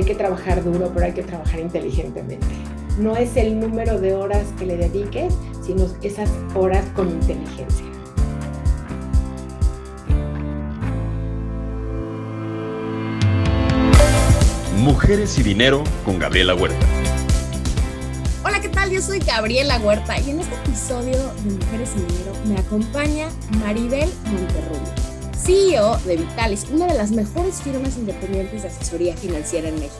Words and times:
hay 0.00 0.06
que 0.06 0.14
trabajar 0.14 0.64
duro, 0.64 0.90
pero 0.94 1.04
hay 1.04 1.12
que 1.12 1.22
trabajar 1.22 1.60
inteligentemente. 1.60 2.46
No 2.98 3.16
es 3.16 3.36
el 3.36 3.60
número 3.60 4.00
de 4.00 4.14
horas 4.14 4.46
que 4.58 4.64
le 4.64 4.78
dediques, 4.78 5.34
sino 5.62 5.86
esas 6.02 6.30
horas 6.54 6.86
con 6.96 7.10
inteligencia. 7.10 7.84
Mujeres 14.78 15.38
y 15.38 15.42
Dinero 15.42 15.84
con 16.06 16.18
Gabriela 16.18 16.54
Huerta. 16.54 16.86
Hola, 18.42 18.62
¿qué 18.62 18.70
tal? 18.70 18.90
Yo 18.90 19.02
soy 19.02 19.18
Gabriela 19.18 19.78
Huerta 19.80 20.18
y 20.18 20.30
en 20.30 20.40
este 20.40 20.54
episodio 20.54 21.18
de 21.44 21.50
Mujeres 21.50 21.90
y 21.94 22.00
Dinero 22.10 22.32
me 22.46 22.56
acompaña 22.56 23.28
Maribel 23.58 24.08
Monterrubio, 24.24 24.94
CEO 25.44 25.96
de 25.98 26.16
Vitalis, 26.16 26.66
una 26.70 26.86
de 26.86 26.94
las 26.94 27.10
mejores 27.10 27.62
firmas 27.62 27.96
independientes 27.96 28.62
de 28.62 28.68
asesoría 28.68 29.16
financiera 29.16 29.68
en 29.68 29.76
México. 29.76 29.96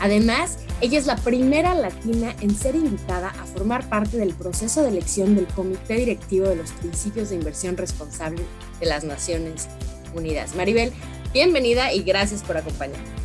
Además, 0.00 0.58
ella 0.80 0.98
es 0.98 1.06
la 1.06 1.16
primera 1.16 1.74
latina 1.74 2.34
en 2.40 2.54
ser 2.54 2.76
invitada 2.76 3.28
a 3.30 3.46
formar 3.46 3.88
parte 3.88 4.16
del 4.16 4.32
proceso 4.32 4.82
de 4.82 4.88
elección 4.88 5.34
del 5.34 5.46
Comité 5.48 5.94
Directivo 5.94 6.48
de 6.48 6.56
los 6.56 6.70
Principios 6.72 7.30
de 7.30 7.36
Inversión 7.36 7.76
Responsable 7.76 8.42
de 8.78 8.86
las 8.86 9.04
Naciones 9.04 9.68
Unidas. 10.14 10.54
Maribel, 10.54 10.92
bienvenida 11.32 11.92
y 11.92 12.02
gracias 12.02 12.42
por 12.42 12.56
acompañarnos. 12.56 13.17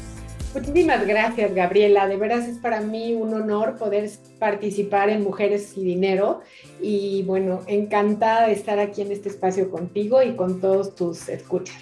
Muchísimas 0.53 1.07
gracias, 1.07 1.55
Gabriela. 1.55 2.07
De 2.07 2.16
veras 2.16 2.48
es 2.48 2.59
para 2.59 2.80
mí 2.80 3.16
un 3.16 3.34
honor 3.34 3.75
poder 3.77 4.07
participar 4.38 5.09
en 5.09 5.23
Mujeres 5.23 5.76
y 5.76 5.84
Dinero. 5.84 6.41
Y 6.79 7.23
bueno, 7.23 7.62
encantada 7.66 8.45
de 8.45 8.53
estar 8.53 8.77
aquí 8.77 9.02
en 9.02 9.12
este 9.12 9.29
espacio 9.29 9.71
contigo 9.71 10.21
y 10.21 10.35
con 10.35 10.62
todos 10.62 10.93
tus 10.93 11.27
escuchas. 11.27 11.81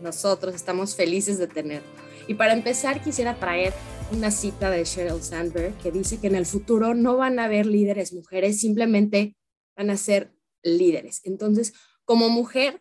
Nosotros 0.00 0.56
estamos 0.56 0.96
felices 0.96 1.38
de 1.38 1.46
tener. 1.46 1.82
Y 2.26 2.34
para 2.34 2.52
empezar, 2.52 3.00
quisiera 3.00 3.36
traer 3.36 3.72
una 4.10 4.32
cita 4.32 4.70
de 4.70 4.84
Sheryl 4.84 5.22
Sandberg 5.22 5.78
que 5.78 5.92
dice 5.92 6.18
que 6.18 6.26
en 6.26 6.34
el 6.34 6.46
futuro 6.46 6.94
no 6.94 7.16
van 7.16 7.38
a 7.38 7.44
haber 7.44 7.66
líderes 7.66 8.12
mujeres, 8.12 8.60
simplemente 8.60 9.36
van 9.76 9.90
a 9.90 9.96
ser 9.96 10.32
líderes. 10.64 11.20
Entonces, 11.24 11.74
como 12.04 12.28
mujer, 12.28 12.80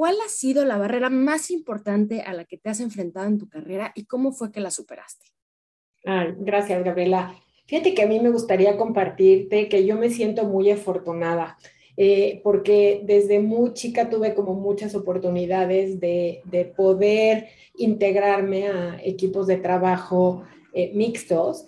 ¿Cuál 0.00 0.16
ha 0.24 0.30
sido 0.30 0.64
la 0.64 0.78
barrera 0.78 1.10
más 1.10 1.50
importante 1.50 2.22
a 2.22 2.32
la 2.32 2.46
que 2.46 2.56
te 2.56 2.70
has 2.70 2.80
enfrentado 2.80 3.26
en 3.26 3.36
tu 3.36 3.50
carrera 3.50 3.92
y 3.94 4.06
cómo 4.06 4.32
fue 4.32 4.50
que 4.50 4.60
la 4.60 4.70
superaste? 4.70 5.26
gracias, 6.38 6.82
Gabriela. 6.82 7.34
Fíjate 7.66 7.94
que 7.94 8.04
a 8.04 8.06
mí 8.06 8.18
me 8.18 8.30
gustaría 8.30 8.78
compartirte 8.78 9.68
que 9.68 9.84
yo 9.84 9.98
me 9.98 10.08
siento 10.08 10.44
muy 10.44 10.70
afortunada. 10.70 11.58
Eh, 11.98 12.40
porque 12.42 13.02
desde 13.04 13.40
muy 13.40 13.74
chica 13.74 14.08
tuve 14.08 14.32
como 14.32 14.54
muchas 14.54 14.94
oportunidades 14.94 16.00
de, 16.00 16.40
poder 16.74 17.48
integrarme 17.76 18.68
a 18.68 18.98
equipos 19.04 19.46
de 19.48 19.58
trabajo 19.58 20.44
eh, 20.72 20.92
mixtos 20.94 21.66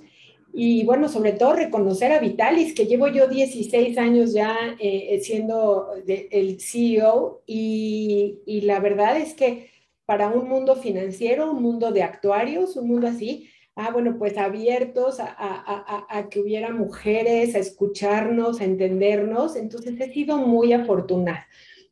y 0.53 0.84
bueno, 0.84 1.08
sobre 1.08 1.33
todo 1.33 1.55
reconocer 1.55 2.12
a 2.12 2.19
Vitalis, 2.19 2.75
que 2.75 2.86
llevo 2.86 3.08
yo 3.08 3.27
16 3.27 3.97
años 3.97 4.34
ya 4.34 4.77
eh, 4.78 5.19
siendo 5.22 5.89
el 6.06 6.61
CEO 6.61 7.42
y, 7.47 8.41
y, 8.45 8.61
la 8.62 8.78
verdad 8.80 9.17
es 9.17 9.34
que 9.34 9.70
para 10.05 10.28
un 10.28 10.48
mundo 10.48 10.77
financiero, 10.77 11.50
un 11.50 11.62
mundo 11.62 11.91
de 11.91 12.03
actuarios, 12.03 12.77
un 12.77 12.89
mundo 12.89 13.06
así, 13.08 13.48
ah, 13.77 13.91
bueno, 13.92 14.17
pues 14.19 14.36
abiertos 14.36 15.20
a, 15.20 15.34
a, 15.39 16.06
a, 16.11 16.28
que 16.28 16.41
hubiera 16.41 16.70
mujeres, 16.70 17.55
a 17.55 17.58
escucharnos, 17.58 18.61
a 18.61 18.64
entendernos, 18.64 19.56
entonces 19.56 19.98
he 20.00 20.12
sido 20.12 20.36
muy 20.36 20.75
afortunada. 20.75 21.47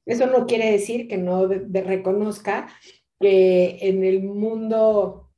Eso 0.05 0.27
no 0.27 0.47
quiere 0.47 0.71
decir 0.71 1.09
que 1.09 1.17
no 1.17 1.49
reconozca 1.49 2.69
que 3.19 3.79
en 3.81 4.05
el 4.05 4.23
mundo 4.23 5.30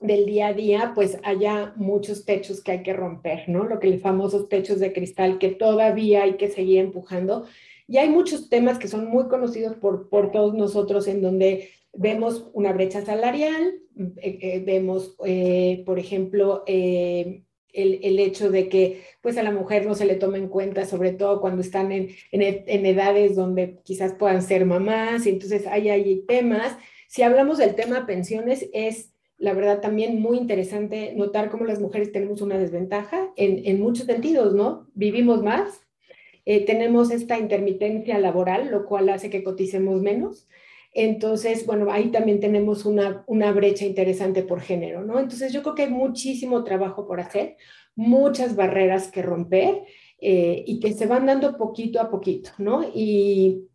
del 0.00 0.24
día 0.24 0.48
a 0.48 0.54
día, 0.54 0.92
pues 0.94 1.18
haya 1.22 1.74
muchos 1.76 2.24
techos 2.24 2.62
que 2.62 2.72
hay 2.72 2.82
que 2.82 2.94
romper, 2.94 3.48
¿no? 3.48 3.64
Lo 3.64 3.78
que 3.78 3.88
los 3.88 4.00
famosos 4.00 4.48
techos 4.48 4.80
de 4.80 4.92
cristal 4.92 5.38
que 5.38 5.50
todavía 5.50 6.22
hay 6.22 6.34
que 6.36 6.48
seguir 6.48 6.78
empujando. 6.78 7.44
Y 7.86 7.98
hay 7.98 8.08
muchos 8.08 8.48
temas 8.48 8.78
que 8.78 8.88
son 8.88 9.06
muy 9.06 9.28
conocidos 9.28 9.76
por, 9.76 10.08
por 10.08 10.30
todos 10.30 10.54
nosotros 10.54 11.06
en 11.06 11.20
donde 11.20 11.70
vemos 11.92 12.48
una 12.54 12.72
brecha 12.72 13.04
salarial, 13.04 13.74
eh, 14.16 14.38
eh, 14.40 14.62
vemos, 14.64 15.16
eh, 15.26 15.82
por 15.84 15.98
ejemplo, 15.98 16.62
el, 16.66 17.44
el, 17.72 18.18
hecho 18.18 18.50
de 18.50 18.68
que 18.68 19.02
pues 19.20 19.36
a 19.36 19.42
la 19.42 19.50
mujer 19.50 19.86
no 19.86 19.94
se 19.94 20.06
le 20.06 20.14
tome 20.14 20.38
en 20.38 20.48
cuenta, 20.48 20.86
sobre 20.86 21.12
todo 21.12 21.40
cuando 21.40 21.62
están 21.62 21.92
en, 21.92 22.08
en, 22.32 22.64
en 22.66 22.86
edades 22.86 23.36
donde 23.36 23.80
quizás 23.84 24.14
puedan 24.14 24.42
ser 24.42 24.64
mamás, 24.64 25.26
entonces 25.26 25.66
hay 25.66 25.90
ahí 25.90 26.24
temas. 26.26 26.76
Si 27.08 27.22
hablamos 27.22 27.58
del 27.58 27.74
tema 27.74 28.06
pensiones, 28.06 28.70
es 28.72 29.12
la 29.40 29.54
verdad 29.54 29.80
también 29.80 30.20
muy 30.20 30.36
interesante 30.36 31.14
notar 31.16 31.50
cómo 31.50 31.64
las 31.64 31.80
mujeres 31.80 32.12
tenemos 32.12 32.42
una 32.42 32.58
desventaja 32.58 33.32
en, 33.36 33.80
muchos 33.80 34.04
sentidos, 34.04 34.54
¿no? 34.54 34.86
Vivimos 34.92 35.42
más, 35.42 35.80
eh, 36.44 36.66
tenemos 36.66 37.10
esta 37.10 37.38
intermitencia 37.38 38.18
laboral, 38.18 38.70
lo 38.70 38.84
cual 38.84 39.08
hace 39.08 39.30
que 39.30 39.42
coticemos 39.42 40.02
menos. 40.02 40.46
Entonces, 40.92 41.64
bueno, 41.64 41.90
ahí 41.90 42.10
también 42.10 42.38
tenemos 42.38 42.84
una, 42.84 43.24
una 43.26 43.50
brecha 43.52 43.86
interesante 43.86 44.42
por 44.42 44.60
género, 44.60 45.04
¿no? 45.04 45.18
Entonces, 45.18 45.54
yo 45.54 45.62
creo 45.62 45.74
que 45.74 45.82
hay 45.84 45.90
muchísimo 45.90 46.62
trabajo 46.62 47.06
por 47.06 47.18
hacer, 47.18 47.56
muchas 47.94 48.56
barreras 48.56 49.10
que 49.10 49.22
romper 49.22 49.84
eh, 50.18 50.64
y 50.66 50.80
que 50.80 50.92
se 50.92 51.06
van 51.06 51.24
dando 51.24 51.56
poquito 51.56 51.98
a 51.98 52.10
poquito, 52.10 52.50
¿no? 52.58 52.82
Y 52.94 53.69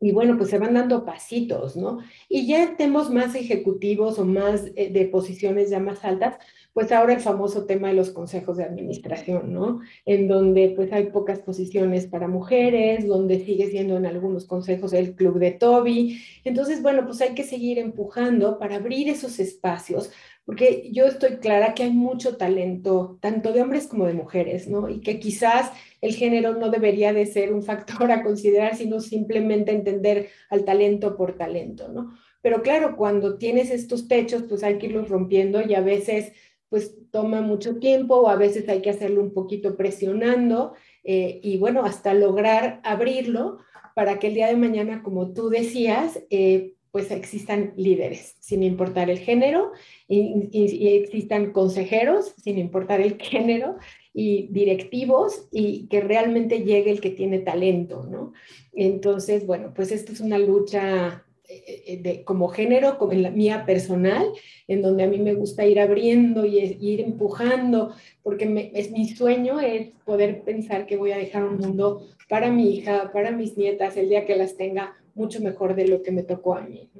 y 0.00 0.12
bueno, 0.12 0.36
pues 0.36 0.50
se 0.50 0.58
van 0.58 0.74
dando 0.74 1.04
pasitos, 1.04 1.76
¿no? 1.76 1.98
Y 2.28 2.46
ya 2.46 2.76
tenemos 2.76 3.10
más 3.10 3.34
ejecutivos 3.34 4.18
o 4.18 4.24
más 4.24 4.66
eh, 4.76 4.90
de 4.92 5.06
posiciones 5.06 5.70
ya 5.70 5.80
más 5.80 6.04
altas, 6.04 6.36
pues 6.72 6.92
ahora 6.92 7.14
el 7.14 7.20
famoso 7.20 7.66
tema 7.66 7.88
de 7.88 7.94
los 7.94 8.10
consejos 8.10 8.56
de 8.56 8.64
administración, 8.64 9.52
¿no? 9.52 9.80
En 10.06 10.28
donde 10.28 10.72
pues 10.76 10.92
hay 10.92 11.10
pocas 11.10 11.40
posiciones 11.40 12.06
para 12.06 12.28
mujeres, 12.28 13.08
donde 13.08 13.44
sigue 13.44 13.68
siendo 13.70 13.96
en 13.96 14.06
algunos 14.06 14.44
consejos 14.46 14.92
el 14.92 15.16
club 15.16 15.40
de 15.40 15.50
Toby. 15.50 16.22
Entonces, 16.44 16.80
bueno, 16.80 17.04
pues 17.04 17.20
hay 17.20 17.34
que 17.34 17.42
seguir 17.42 17.78
empujando 17.78 18.58
para 18.60 18.76
abrir 18.76 19.08
esos 19.08 19.40
espacios, 19.40 20.12
porque 20.48 20.88
yo 20.92 21.04
estoy 21.04 21.36
clara 21.36 21.74
que 21.74 21.82
hay 21.82 21.90
mucho 21.90 22.38
talento, 22.38 23.18
tanto 23.20 23.52
de 23.52 23.60
hombres 23.60 23.86
como 23.86 24.06
de 24.06 24.14
mujeres, 24.14 24.66
¿no? 24.66 24.88
Y 24.88 25.02
que 25.02 25.20
quizás 25.20 25.70
el 26.00 26.14
género 26.14 26.54
no 26.54 26.70
debería 26.70 27.12
de 27.12 27.26
ser 27.26 27.52
un 27.52 27.62
factor 27.62 28.10
a 28.10 28.22
considerar, 28.22 28.74
sino 28.74 29.00
simplemente 29.00 29.72
entender 29.72 30.30
al 30.48 30.64
talento 30.64 31.18
por 31.18 31.36
talento, 31.36 31.88
¿no? 31.88 32.14
Pero 32.40 32.62
claro, 32.62 32.96
cuando 32.96 33.36
tienes 33.36 33.70
estos 33.70 34.08
techos, 34.08 34.44
pues 34.48 34.62
hay 34.64 34.78
que 34.78 34.86
irlos 34.86 35.10
rompiendo 35.10 35.60
y 35.60 35.74
a 35.74 35.82
veces 35.82 36.32
pues 36.70 36.96
toma 37.10 37.42
mucho 37.42 37.78
tiempo 37.78 38.14
o 38.14 38.28
a 38.30 38.36
veces 38.36 38.70
hay 38.70 38.80
que 38.80 38.88
hacerlo 38.88 39.20
un 39.20 39.34
poquito 39.34 39.76
presionando 39.76 40.72
eh, 41.04 41.40
y 41.42 41.58
bueno, 41.58 41.84
hasta 41.84 42.14
lograr 42.14 42.80
abrirlo 42.84 43.58
para 43.94 44.18
que 44.18 44.28
el 44.28 44.34
día 44.34 44.46
de 44.46 44.56
mañana, 44.56 45.02
como 45.02 45.34
tú 45.34 45.50
decías, 45.50 46.22
eh, 46.30 46.77
pues 46.98 47.12
existan 47.12 47.74
líderes, 47.76 48.34
sin 48.40 48.64
importar 48.64 49.08
el 49.08 49.20
género, 49.20 49.70
y, 50.08 50.88
existan 50.96 51.52
consejeros, 51.52 52.34
sin 52.42 52.58
importar 52.58 53.00
el 53.00 53.18
género, 53.20 53.76
y 54.12 54.48
directivos, 54.50 55.46
y 55.52 55.86
que 55.86 56.00
realmente 56.00 56.64
llegue 56.64 56.90
el 56.90 57.00
que 57.00 57.10
tiene 57.10 57.38
talento, 57.38 58.04
¿no? 58.10 58.32
Entonces, 58.72 59.46
bueno, 59.46 59.72
pues 59.76 59.92
esto 59.92 60.10
es 60.10 60.18
una 60.18 60.40
lucha 60.40 61.24
eh, 61.48 61.84
eh, 61.86 61.96
de, 62.02 62.24
como 62.24 62.48
género, 62.48 62.98
como 62.98 63.12
en 63.12 63.22
la 63.22 63.30
mía 63.30 63.64
personal, 63.64 64.26
en 64.66 64.82
donde 64.82 65.04
a 65.04 65.08
mí 65.08 65.18
me 65.18 65.34
gusta 65.34 65.66
ir 65.66 65.78
abriendo 65.78 66.44
y, 66.46 66.58
ir 66.80 67.00
empujando, 67.00 67.94
porque 68.24 68.72
es 68.74 68.90
mi 68.90 69.08
sueño 69.08 69.60
es 69.60 69.90
poder 70.04 70.42
pensar 70.42 70.84
que 70.86 70.96
voy 70.96 71.12
a 71.12 71.16
dejar 71.16 71.44
un 71.44 71.58
mundo 71.58 72.08
para 72.28 72.50
mi 72.50 72.74
hija, 72.74 73.12
para 73.12 73.30
mis 73.30 73.56
nietas, 73.56 73.96
el 73.96 74.08
día 74.08 74.26
que 74.26 74.34
las 74.34 74.56
tenga 74.56 74.97
mucho 75.18 75.40
mejor 75.40 75.74
de 75.74 75.88
lo 75.88 76.02
que 76.02 76.12
me 76.12 76.22
tocó 76.22 76.54
a 76.54 76.62
mí. 76.62 76.90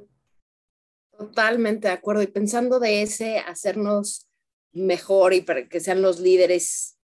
Totalmente 1.17 1.87
de 1.87 1.93
acuerdo. 1.93 2.21
Y 2.21 2.27
pensando 2.27 2.79
de 2.79 3.01
ese, 3.01 3.39
hacernos 3.39 4.27
mejor 4.71 5.33
y 5.33 5.41
para 5.41 5.67
que 5.67 5.79
sean 5.79 6.01
los 6.01 6.19
líderes 6.19 6.97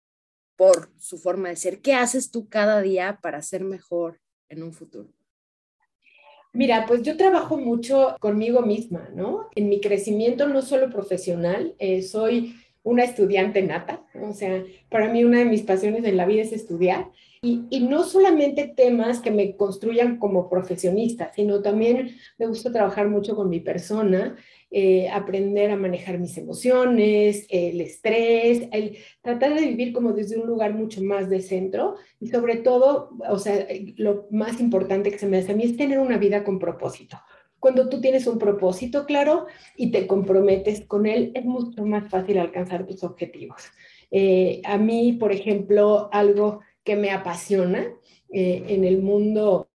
por 0.56 0.90
su 0.98 1.18
forma 1.18 1.48
de 1.48 1.56
ser, 1.56 1.80
¿qué 1.80 1.94
haces 1.94 2.30
tú 2.30 2.48
cada 2.48 2.80
día 2.82 3.18
para 3.22 3.42
ser 3.42 3.64
mejor 3.64 4.20
en 4.48 4.62
un 4.62 4.72
futuro? 4.72 5.08
Mira, 6.52 6.86
pues 6.86 7.02
yo 7.02 7.16
trabajo 7.16 7.56
mucho 7.56 8.16
conmigo 8.20 8.62
misma, 8.62 9.08
¿no? 9.12 9.48
En 9.56 9.68
mi 9.68 9.80
crecimiento 9.80 10.46
no 10.46 10.62
solo 10.62 10.88
profesional, 10.88 11.74
eh, 11.80 12.02
soy 12.02 12.54
una 12.84 13.02
estudiante 13.02 13.62
nata, 13.62 14.06
o 14.14 14.32
sea, 14.32 14.62
para 14.88 15.12
mí 15.12 15.24
una 15.24 15.38
de 15.38 15.46
mis 15.46 15.62
pasiones 15.62 16.04
en 16.04 16.16
la 16.16 16.26
vida 16.26 16.42
es 16.42 16.52
estudiar 16.52 17.10
y, 17.44 17.80
no 17.80 18.04
solamente 18.04 18.72
temas 18.74 19.20
que 19.20 19.30
me 19.30 19.56
construyan 19.56 20.18
como 20.18 20.48
profesionista, 20.48 21.30
sino 21.34 21.60
también 21.62 22.16
me 22.38 22.46
gusta 22.46 22.72
trabajar 22.72 23.08
mucho 23.08 23.36
con 23.36 23.48
mi 23.48 23.60
persona, 23.60 24.36
eh, 24.70 25.08
aprender 25.10 25.70
a 25.70 25.76
manejar 25.76 26.18
mis 26.18 26.36
emociones, 26.38 27.46
el 27.50 27.80
estrés, 27.80 28.68
el 28.72 28.96
tratar 29.20 29.54
de 29.54 29.66
vivir 29.66 29.92
como 29.92 30.12
desde 30.12 30.38
un 30.38 30.46
lugar 30.46 30.74
mucho 30.74 31.02
más 31.02 31.28
de 31.28 31.40
centro 31.40 31.96
y 32.18 32.28
sobre 32.28 32.56
todo, 32.56 33.10
o 33.28 33.38
sea, 33.38 33.66
lo 33.96 34.26
más 34.30 34.60
importante 34.60 35.10
que 35.10 35.18
se 35.18 35.26
me 35.26 35.38
hace 35.38 35.52
a 35.52 35.56
mí 35.56 35.64
es 35.64 35.76
tener 35.76 35.98
una 36.00 36.18
vida 36.18 36.42
con 36.44 36.58
propósito 36.58 37.18
cuando 37.64 37.88
tú 37.88 37.98
tienes 37.98 38.26
un 38.26 38.38
propósito 38.38 39.06
claro 39.06 39.46
y 39.74 39.90
te 39.90 40.06
comprometes 40.06 40.82
con 40.82 41.06
él, 41.06 41.32
es 41.34 41.46
mucho 41.46 41.86
más 41.86 42.10
fácil 42.10 42.36
alcanzar 42.36 42.86
tus 42.86 43.02
objetivos. 43.02 43.62
Eh, 44.10 44.60
a 44.64 44.76
mí, 44.76 45.14
por 45.14 45.32
ejemplo, 45.32 46.10
algo 46.12 46.60
que 46.84 46.96
me 46.96 47.10
apasiona 47.10 47.92
eh, 48.30 48.64
en 48.68 48.84
el 48.84 49.02
mundo 49.02 49.68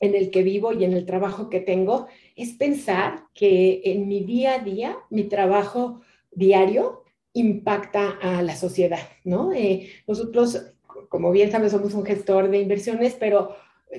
en 0.00 0.14
el 0.14 0.30
que 0.30 0.42
vivo 0.42 0.72
y 0.72 0.84
en 0.84 0.92
el 0.92 1.06
trabajo 1.06 1.48
que 1.48 1.60
tengo 1.60 2.06
es 2.36 2.52
pensar 2.52 3.24
que 3.32 3.82
en 3.84 4.08
mi 4.08 4.24
día 4.24 4.54
a 4.54 4.58
día, 4.58 4.98
mi 5.10 5.24
trabajo 5.24 6.00
diario 6.32 7.04
impacta 7.32 8.18
a 8.20 8.42
la 8.42 8.56
sociedad, 8.56 9.08
¿no? 9.24 9.52
Eh, 9.52 9.90
nosotros, 10.06 10.74
como 11.08 11.30
bien 11.30 11.50
sabes, 11.50 11.72
somos 11.72 11.94
un 11.94 12.04
gestor 12.04 12.50
de 12.50 12.60
inversiones, 12.60 13.16
pero 13.18 13.56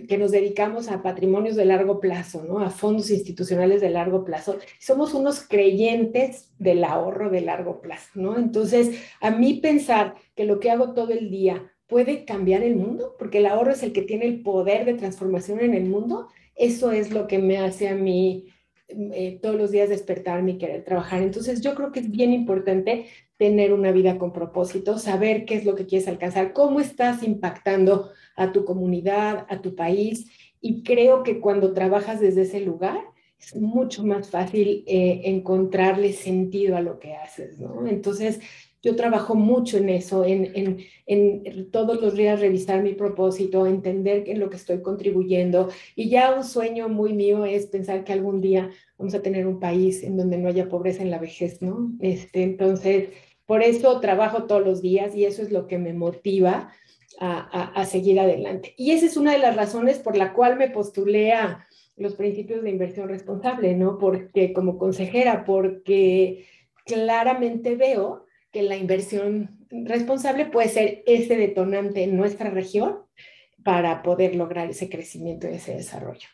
que 0.07 0.17
nos 0.17 0.31
dedicamos 0.31 0.89
a 0.89 1.01
patrimonios 1.01 1.55
de 1.55 1.65
largo 1.65 1.99
plazo, 1.99 2.43
¿no? 2.43 2.59
A 2.59 2.69
fondos 2.69 3.09
institucionales 3.11 3.81
de 3.81 3.89
largo 3.89 4.25
plazo. 4.25 4.57
Somos 4.79 5.13
unos 5.13 5.41
creyentes 5.41 6.51
del 6.59 6.83
ahorro 6.83 7.29
de 7.29 7.41
largo 7.41 7.81
plazo, 7.81 8.09
¿no? 8.15 8.37
Entonces, 8.37 9.01
a 9.21 9.31
mí 9.31 9.55
pensar 9.55 10.15
que 10.35 10.45
lo 10.45 10.59
que 10.59 10.71
hago 10.71 10.93
todo 10.93 11.11
el 11.11 11.29
día 11.29 11.71
puede 11.87 12.25
cambiar 12.25 12.63
el 12.63 12.75
mundo, 12.75 13.15
porque 13.17 13.39
el 13.39 13.45
ahorro 13.45 13.71
es 13.71 13.83
el 13.83 13.93
que 13.93 14.01
tiene 14.01 14.25
el 14.25 14.41
poder 14.41 14.85
de 14.85 14.95
transformación 14.95 15.59
en 15.59 15.73
el 15.73 15.85
mundo, 15.85 16.27
eso 16.55 16.91
es 16.91 17.11
lo 17.11 17.27
que 17.27 17.39
me 17.39 17.57
hace 17.57 17.89
a 17.89 17.95
mí 17.95 18.47
eh, 18.87 19.39
todos 19.41 19.55
los 19.55 19.71
días 19.71 19.89
despertarme 19.89 20.51
y 20.51 20.57
querer 20.57 20.83
trabajar. 20.83 21.21
Entonces 21.21 21.61
yo 21.61 21.75
creo 21.75 21.91
que 21.91 21.99
es 21.99 22.11
bien 22.11 22.31
importante 22.33 23.07
tener 23.37 23.73
una 23.73 23.91
vida 23.91 24.17
con 24.17 24.31
propósito, 24.31 24.97
saber 24.97 25.45
qué 25.45 25.55
es 25.55 25.65
lo 25.65 25.75
que 25.75 25.85
quieres 25.85 26.07
alcanzar, 26.07 26.53
cómo 26.53 26.79
estás 26.79 27.23
impactando 27.23 28.11
a 28.35 28.51
tu 28.51 28.63
comunidad, 28.63 29.45
a 29.49 29.61
tu 29.61 29.75
país. 29.75 30.31
Y 30.61 30.83
creo 30.83 31.23
que 31.23 31.39
cuando 31.39 31.73
trabajas 31.73 32.19
desde 32.19 32.43
ese 32.43 32.61
lugar, 32.61 32.99
es 33.39 33.55
mucho 33.55 34.03
más 34.03 34.29
fácil 34.29 34.83
eh, 34.87 35.21
encontrarle 35.25 36.13
sentido 36.13 36.77
a 36.77 36.81
lo 36.81 36.99
que 36.99 37.15
haces, 37.15 37.59
¿no? 37.59 37.85
Entonces, 37.87 38.39
yo 38.85 38.95
trabajo 38.95 39.33
mucho 39.33 39.79
en 39.79 39.89
eso, 39.89 40.23
en, 40.23 40.77
todos 41.71 41.99
los 41.99 42.13
días 42.13 42.39
revisar 42.39 42.83
mi 42.83 42.93
propósito, 42.93 43.65
entender 43.65 44.29
en 44.29 44.39
lo 44.39 44.51
que 44.51 44.57
estoy 44.57 44.83
contribuyendo. 44.83 45.69
Y 45.95 46.09
ya 46.09 46.35
un 46.35 46.43
sueño 46.43 46.87
muy 46.87 47.13
mío 47.13 47.45
es 47.45 47.65
pensar 47.65 48.03
que 48.03 48.13
algún 48.13 48.41
día 48.41 48.69
vamos 48.99 49.15
a 49.15 49.23
tener 49.23 49.47
un 49.47 49.59
país 49.59 50.03
en 50.03 50.17
donde 50.17 50.37
no 50.37 50.49
haya 50.49 50.69
pobreza 50.69 51.01
en 51.01 51.09
la 51.09 51.17
vejez, 51.17 51.63
¿no? 51.63 51.93
Este, 51.99 52.43
entonces, 52.43 53.09
por 53.47 53.63
eso 53.63 53.99
trabajo 54.01 54.43
todos 54.43 54.63
los 54.63 54.83
días 54.83 55.15
y 55.15 55.25
eso 55.25 55.41
es 55.41 55.51
lo 55.51 55.65
que 55.65 55.79
me 55.79 55.93
motiva 55.93 56.71
a, 57.19 57.71
a 57.71 57.85
seguir 57.85 58.19
adelante. 58.19 58.75
Y 58.77 58.91
esa 58.91 59.07
es 59.07 59.17
una 59.17 59.31
de 59.31 59.39
las 59.39 59.55
razones 59.55 59.97
por 59.97 60.15
la 60.15 60.31
cual 60.31 60.57
me 60.57 60.69
postulé 60.69 61.33
a 61.33 61.67
los 61.97 62.13
principios 62.13 62.61
de 62.61 62.69
inversión 62.69 63.09
responsable, 63.09 63.73
¿no? 63.75 63.97
Porque 63.97 64.53
como 64.53 64.77
consejera, 64.77 65.43
porque 65.43 66.45
claramente 66.85 67.75
veo 67.75 68.24
que 68.55 68.63
la 68.63 68.77
inversión 68.77 69.67
responsable 69.69 70.45
puede 70.45 70.69
ser 70.69 71.03
ese 71.07 71.35
detonante 71.35 72.03
en 72.03 72.15
nuestra 72.15 72.49
región 72.49 72.99
para 73.65 74.01
poder 74.01 74.33
lograr 74.33 74.69
ese 74.69 74.87
crecimiento 74.87 75.49
y 75.49 75.55
ese 75.55 75.75
desarrollo. 75.75 76.29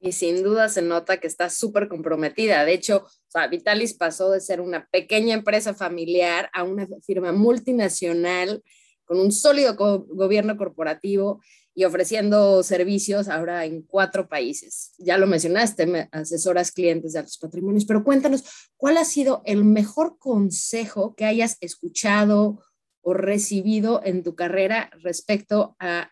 Y 0.00 0.12
sin 0.12 0.42
duda 0.42 0.68
se 0.68 0.82
nota 0.82 1.16
que 1.16 1.26
está 1.26 1.48
súper 1.48 1.88
comprometida. 1.88 2.62
De 2.66 2.74
hecho, 2.74 3.06
Vitalis 3.50 3.94
pasó 3.94 4.30
de 4.30 4.42
ser 4.42 4.60
una 4.60 4.86
pequeña 4.90 5.32
empresa 5.32 5.72
familiar 5.72 6.50
a 6.52 6.62
una 6.62 6.86
firma 7.06 7.32
multinacional 7.32 8.62
con 9.06 9.18
un 9.18 9.32
sólido 9.32 9.76
gobierno 9.76 10.58
corporativo 10.58 11.40
y 11.74 11.84
ofreciendo 11.84 12.62
servicios 12.62 13.28
ahora 13.28 13.64
en 13.64 13.82
cuatro 13.82 14.28
países. 14.28 14.92
Ya 14.98 15.18
lo 15.18 15.26
mencionaste, 15.26 16.08
asesoras 16.12 16.72
clientes 16.72 17.12
de 17.12 17.20
altos 17.20 17.38
patrimonios, 17.38 17.84
pero 17.84 18.04
cuéntanos, 18.04 18.44
¿cuál 18.76 18.96
ha 18.96 19.04
sido 19.04 19.42
el 19.44 19.64
mejor 19.64 20.18
consejo 20.18 21.14
que 21.14 21.24
hayas 21.24 21.56
escuchado 21.60 22.60
o 23.02 23.14
recibido 23.14 24.02
en 24.04 24.22
tu 24.22 24.34
carrera 24.34 24.90
respecto 25.02 25.76
a 25.78 26.10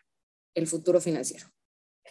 el 0.55 0.67
futuro 0.67 1.01
financiero? 1.01 1.47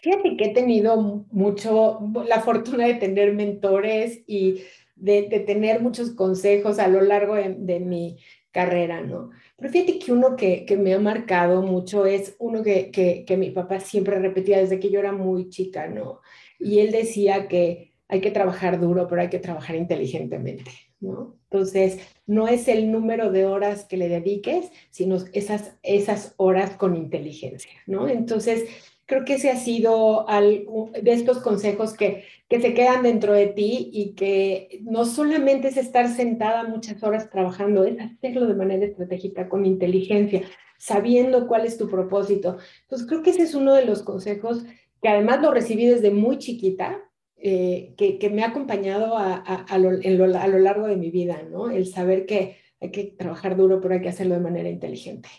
Fíjate 0.01 0.37
que 0.37 0.45
he 0.45 0.55
tenido 0.55 1.27
mucho 1.31 2.01
la 2.27 2.41
fortuna 2.41 2.87
de 2.87 2.95
tener 2.95 3.35
mentores 3.35 4.23
y 4.27 4.63
de, 4.95 5.23
tener 5.47 5.81
muchos 5.81 6.11
consejos 6.11 6.79
a 6.79 6.89
lo 6.89 7.01
largo 7.01 7.35
de 7.35 7.81
mi 7.81 8.19
carrera, 8.51 9.01
¿no? 9.01 9.31
Pero 9.57 9.71
fíjate 9.71 9.99
que 9.99 10.13
uno 10.13 10.37
que, 10.37 10.65
que 10.65 10.77
me 10.77 10.95
ha 10.95 10.99
marcado 10.99 11.63
mucho 11.63 12.07
es 12.07 12.37
uno 12.39 12.63
que, 12.63 12.91
que, 12.91 13.37
mi 13.37 13.51
papá 13.51 13.81
siempre 13.81 14.19
repetía 14.19 14.59
desde 14.59 14.81
que 14.81 14.91
yo 14.91 15.01
era 15.01 15.13
muy 15.13 15.49
chica, 15.49 15.89
¿no? 15.89 16.21
Y 16.59 16.81
él 16.81 16.91
decía 16.91 17.49
que 17.49 17.95
hay 18.09 18.21
que 18.21 18.31
trabajar 18.31 18.81
duro, 18.81 19.07
pero 19.07 19.21
hay 19.23 19.29
que 19.29 19.39
trabajar 19.39 19.77
inteligentemente, 19.77 20.71
¿no? 21.01 21.37
Entonces, 21.51 21.99
no 22.27 22.49
es 22.49 22.69
el 22.69 22.91
número 22.91 23.31
de 23.31 23.47
horas 23.47 23.85
que 23.85 23.97
le 23.97 24.09
dediques, 24.09 24.71
sino 24.91 25.17
esas, 25.33 25.77
esas 25.83 26.35
horas 26.37 26.77
con 26.77 26.97
inteligencia, 26.97 27.73
¿no? 27.87 28.09
Entonces, 28.09 28.69
creo 29.09 29.25
que 29.25 29.35
ese 29.35 29.51
ha 29.51 29.57
sido 29.57 30.27
de 30.29 31.13
estos 31.13 31.39
consejos 31.39 31.95
que, 31.95 32.25
que 32.47 32.61
se 32.61 32.75
quedan 32.75 33.03
dentro 33.03 33.33
de 33.33 33.47
ti 33.47 33.91
y 33.91 34.13
que 34.15 34.81
no 34.83 35.07
solamente 35.07 35.69
es 35.69 35.79
estar 35.79 36.09
sentada 36.09 36.69
muchas 36.69 37.03
horas 37.03 37.31
trabajando, 37.31 37.85
es 37.85 37.99
hacerlo 37.99 38.47
de 38.47 38.55
manera 38.55 38.85
estratégica, 38.85 39.49
con 39.49 39.65
inteligencia, 39.65 40.43
sabiendo 40.77 41.49
cuál 41.49 41.65
es 41.65 41.79
tu 41.79 41.89
propósito. 41.89 42.59
Entonces, 42.83 43.09
creo 43.09 43.23
que 43.23 43.31
ese 43.31 43.45
es 43.45 43.55
uno 43.55 43.73
de 43.73 43.87
los 43.87 44.03
consejos 44.03 44.65
que 45.01 45.09
además 45.09 45.41
lo 45.41 45.53
recibí 45.53 45.87
desde 45.87 46.11
muy 46.11 46.37
chiquita, 46.37 47.01
eh, 47.39 47.95
que, 47.97 48.19
que, 48.19 48.29
me 48.29 48.43
ha 48.43 48.49
acompañado 48.49 49.17
a, 49.17 49.37
a, 49.37 49.79
lo, 49.79 49.91
a 49.91 50.47
lo 50.49 50.59
largo 50.59 50.87
de 50.87 50.97
mi 50.97 51.11
vida, 51.11 51.43
¿no? 51.51 51.71
El 51.71 51.87
saber 51.87 52.27
que 52.27 52.59
hay 52.79 52.91
que 52.91 53.05
trabajar 53.05 53.57
duro, 53.57 53.81
pero 53.81 53.95
hay 53.95 54.03
que 54.03 54.11
hacerlo 54.11 54.35
de 54.35 54.41
manera 54.41 54.69
inteligente 54.69 55.31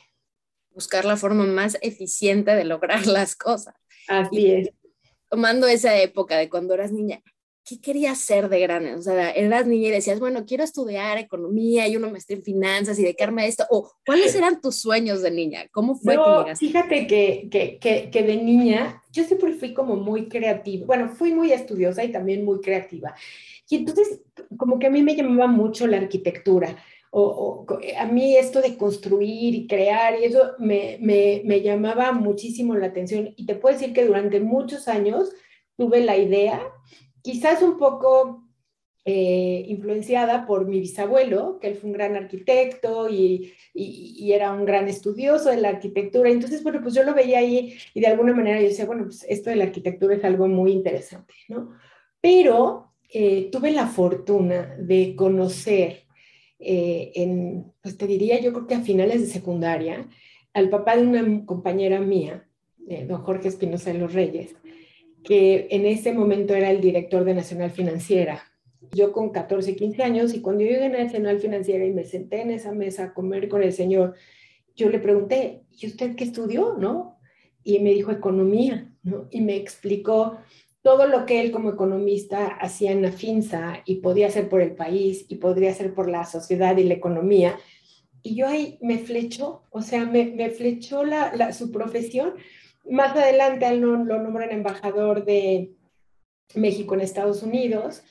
buscar 0.80 1.04
la 1.04 1.18
forma 1.18 1.44
más 1.44 1.78
eficiente 1.82 2.56
de 2.56 2.64
lograr 2.64 3.06
las 3.18 3.36
cosas. 3.36 3.76
Así 4.08 4.50
es. 4.50 4.70
Tomando 5.30 5.68
esa 5.68 6.00
época 6.00 6.38
de 6.38 6.50
cuando 6.50 6.74
eras 6.74 6.94
niña, 6.94 7.22
¿qué 7.66 7.82
querías 7.82 8.18
ser 8.18 8.48
de 8.48 8.62
grande? 8.62 8.96
O 8.96 9.02
sea, 9.02 9.32
eras 9.32 9.68
niña 9.68 9.90
y 9.90 9.92
decías, 9.92 10.22
bueno, 10.22 10.46
quiero 10.46 10.64
estudiar 10.64 11.18
economía 11.18 11.86
y 11.88 11.98
uno 11.98 12.10
me 12.10 12.18
esté 12.18 12.36
en 12.36 12.44
finanzas 12.44 12.98
y 12.98 13.04
dedicarme 13.04 13.44
a 13.44 13.48
esto. 13.48 13.66
O, 13.70 13.92
¿cuáles 14.06 14.34
eran 14.34 14.62
tus 14.62 14.78
sueños 14.78 15.22
de 15.22 15.32
niña? 15.32 15.68
¿Cómo 15.72 15.96
fue 15.96 16.16
que 16.16 16.22
llegaste? 16.22 16.66
Fíjate 16.66 17.08
que, 17.08 17.50
que, 17.52 17.78
que, 17.78 18.10
que 18.10 18.24
de 18.24 18.38
niña 18.38 19.04
yo 19.12 19.26
siempre 19.26 19.54
fui 19.54 19.74
como 19.74 19.98
muy 19.98 20.30
creativa. 20.30 20.86
Bueno, 20.88 21.10
fui 21.10 21.34
muy 21.34 21.52
estudiosa 21.52 22.04
y 22.06 22.12
también 22.12 22.46
muy 22.46 22.62
creativa. 22.62 23.14
Y 23.70 23.76
entonces, 23.76 24.22
como 24.58 24.80
que 24.80 24.88
a 24.88 24.90
mí 24.90 25.04
me 25.04 25.16
llamaba 25.16 25.46
mucho 25.46 25.86
la 25.86 25.98
arquitectura 25.98 26.76
o, 27.12 27.66
a 27.98 28.06
mí 28.06 28.38
esto 28.38 28.62
de 28.62 28.78
construir 28.78 29.56
y 29.56 29.68
crear 29.68 30.20
y 30.20 30.26
eso 30.26 30.54
me, 30.60 30.98
me, 31.02 31.42
me, 31.44 31.62
llamaba 31.62 32.12
muchísimo 32.12 32.76
la 32.76 32.88
atención 32.88 33.34
y 33.36 33.46
te 33.46 33.56
puedo 33.56 33.76
decir 33.76 33.94
que 33.94 34.06
durante 34.06 34.40
muchos 34.40 34.88
años 34.88 35.32
tuve 35.76 36.02
la 36.02 36.18
idea, 36.18 36.62
quizás 37.22 37.62
un 37.64 37.78
poco 37.78 38.44
eh, 39.06 39.66
influenciada 39.68 40.46
por 40.46 40.68
mi 40.68 40.80
bisabuelo, 40.80 41.58
que 41.60 41.70
él 41.70 41.76
fue 41.78 41.90
un 41.90 41.94
gran 41.94 42.16
arquitecto 42.16 43.10
y, 43.10 43.54
y, 43.74 44.16
y, 44.20 44.34
era 44.34 44.52
un 44.52 44.66
gran 44.66 44.88
estudioso 44.88 45.50
de 45.50 45.58
la 45.58 45.70
arquitectura. 45.70 46.30
Entonces, 46.30 46.62
bueno, 46.62 46.80
pues 46.82 46.94
yo 46.94 47.04
lo 47.04 47.16
veía 47.16 47.40
ahí 47.40 47.76
y 47.94 48.02
de 48.02 48.08
alguna 48.08 48.36
manera 48.36 48.62
yo 48.62 48.68
decía, 48.68 48.86
bueno, 48.86 49.06
pues 49.06 49.26
esto 49.28 49.50
de 49.50 49.56
la 49.56 49.64
arquitectura 49.64 50.16
es 50.16 50.24
algo 50.24 50.48
muy 50.48 50.74
interesante, 50.74 51.34
¿no? 51.48 51.72
Pero 52.22 52.94
eh, 53.12 53.50
tuve 53.52 53.72
la 53.72 53.88
fortuna 53.88 54.76
de 54.78 55.16
conocer 55.16 56.09
eh, 56.60 57.12
en, 57.16 57.72
pues 57.82 57.98
te 57.98 58.06
diría, 58.06 58.40
yo 58.40 58.52
creo 58.52 58.68
que 58.68 58.76
a 58.76 58.82
finales 58.82 59.22
de 59.22 59.28
secundaria, 59.28 60.08
al 60.54 60.70
papá 60.70 60.98
de 60.98 61.08
una 61.08 61.46
compañera 61.46 62.00
mía, 62.00 62.48
eh, 62.88 63.06
don 63.06 63.22
Jorge 63.22 63.48
Espinosa 63.48 63.94
de 63.94 64.00
los 64.00 64.14
Reyes, 64.14 64.56
que 65.24 65.68
en 65.72 65.86
ese 65.86 66.14
momento 66.14 66.54
era 66.54 66.72
el 66.72 66.82
director 66.82 67.24
de 67.24 67.34
Nacional 67.34 67.72
Financiera. 67.72 68.44
Yo 68.94 69.12
con 69.12 69.30
14, 69.30 69.76
15 69.76 70.04
años, 70.04 70.34
y 70.34 70.42
cuando 70.42 70.64
yo 70.64 70.72
llegué 70.72 70.86
a 70.86 71.04
Nacional 71.04 71.40
Financiera 71.40 71.86
y 71.86 71.92
me 71.92 72.04
senté 72.04 72.42
en 72.42 72.52
esa 72.52 72.72
mesa 72.72 73.06
a 73.06 73.14
comer 73.14 73.48
con 73.48 73.64
el 73.64 73.74
señor, 73.74 74.16
yo 74.76 74.90
le 74.90 75.00
pregunté, 75.00 75.64
¿y 75.78 75.88
usted 75.88 76.16
qué 76.16 76.24
estudió? 76.24 76.76
¿No? 76.78 77.18
Y 77.64 77.80
me 77.80 77.92
dijo 77.92 78.12
economía, 78.12 78.92
¿no? 79.04 79.28
Y 79.30 79.42
me 79.42 79.58
explicó 79.58 80.38
todo 80.82 81.08
lo 81.08 81.26
que 81.26 81.42
él 81.42 81.52
como 81.52 81.70
economista 81.70 82.48
hacía 82.48 82.92
en 82.92 83.02
la 83.02 83.12
y 83.86 83.96
podía 83.96 84.28
hacer 84.28 84.48
por 84.48 84.62
el 84.62 84.76
país 84.76 85.26
y 85.28 85.36
podría 85.36 85.72
hacer 85.72 85.94
por 85.94 86.10
la 86.10 86.26
sociedad 86.26 86.78
y 86.78 86.84
la 86.84 86.94
economía. 86.94 87.58
Y 88.22 88.36
yo 88.36 88.48
ahí 88.48 88.78
me 88.82 88.98
flechó, 89.00 89.64
o 89.72 89.82
sea, 89.82 90.06
me, 90.06 90.26
me 90.26 90.50
flechó 90.50 91.04
su 91.52 91.72
profesión. 91.72 92.36
Más 92.90 93.16
adelante 93.16 93.68
él 93.68 93.80
lo, 93.80 94.04
lo 94.04 94.22
nombran 94.22 94.52
embajador 94.52 95.26
de 95.26 95.74
México 96.56 96.96
en 96.96 97.02
Estados 97.02 97.44
Unidos 97.44 98.04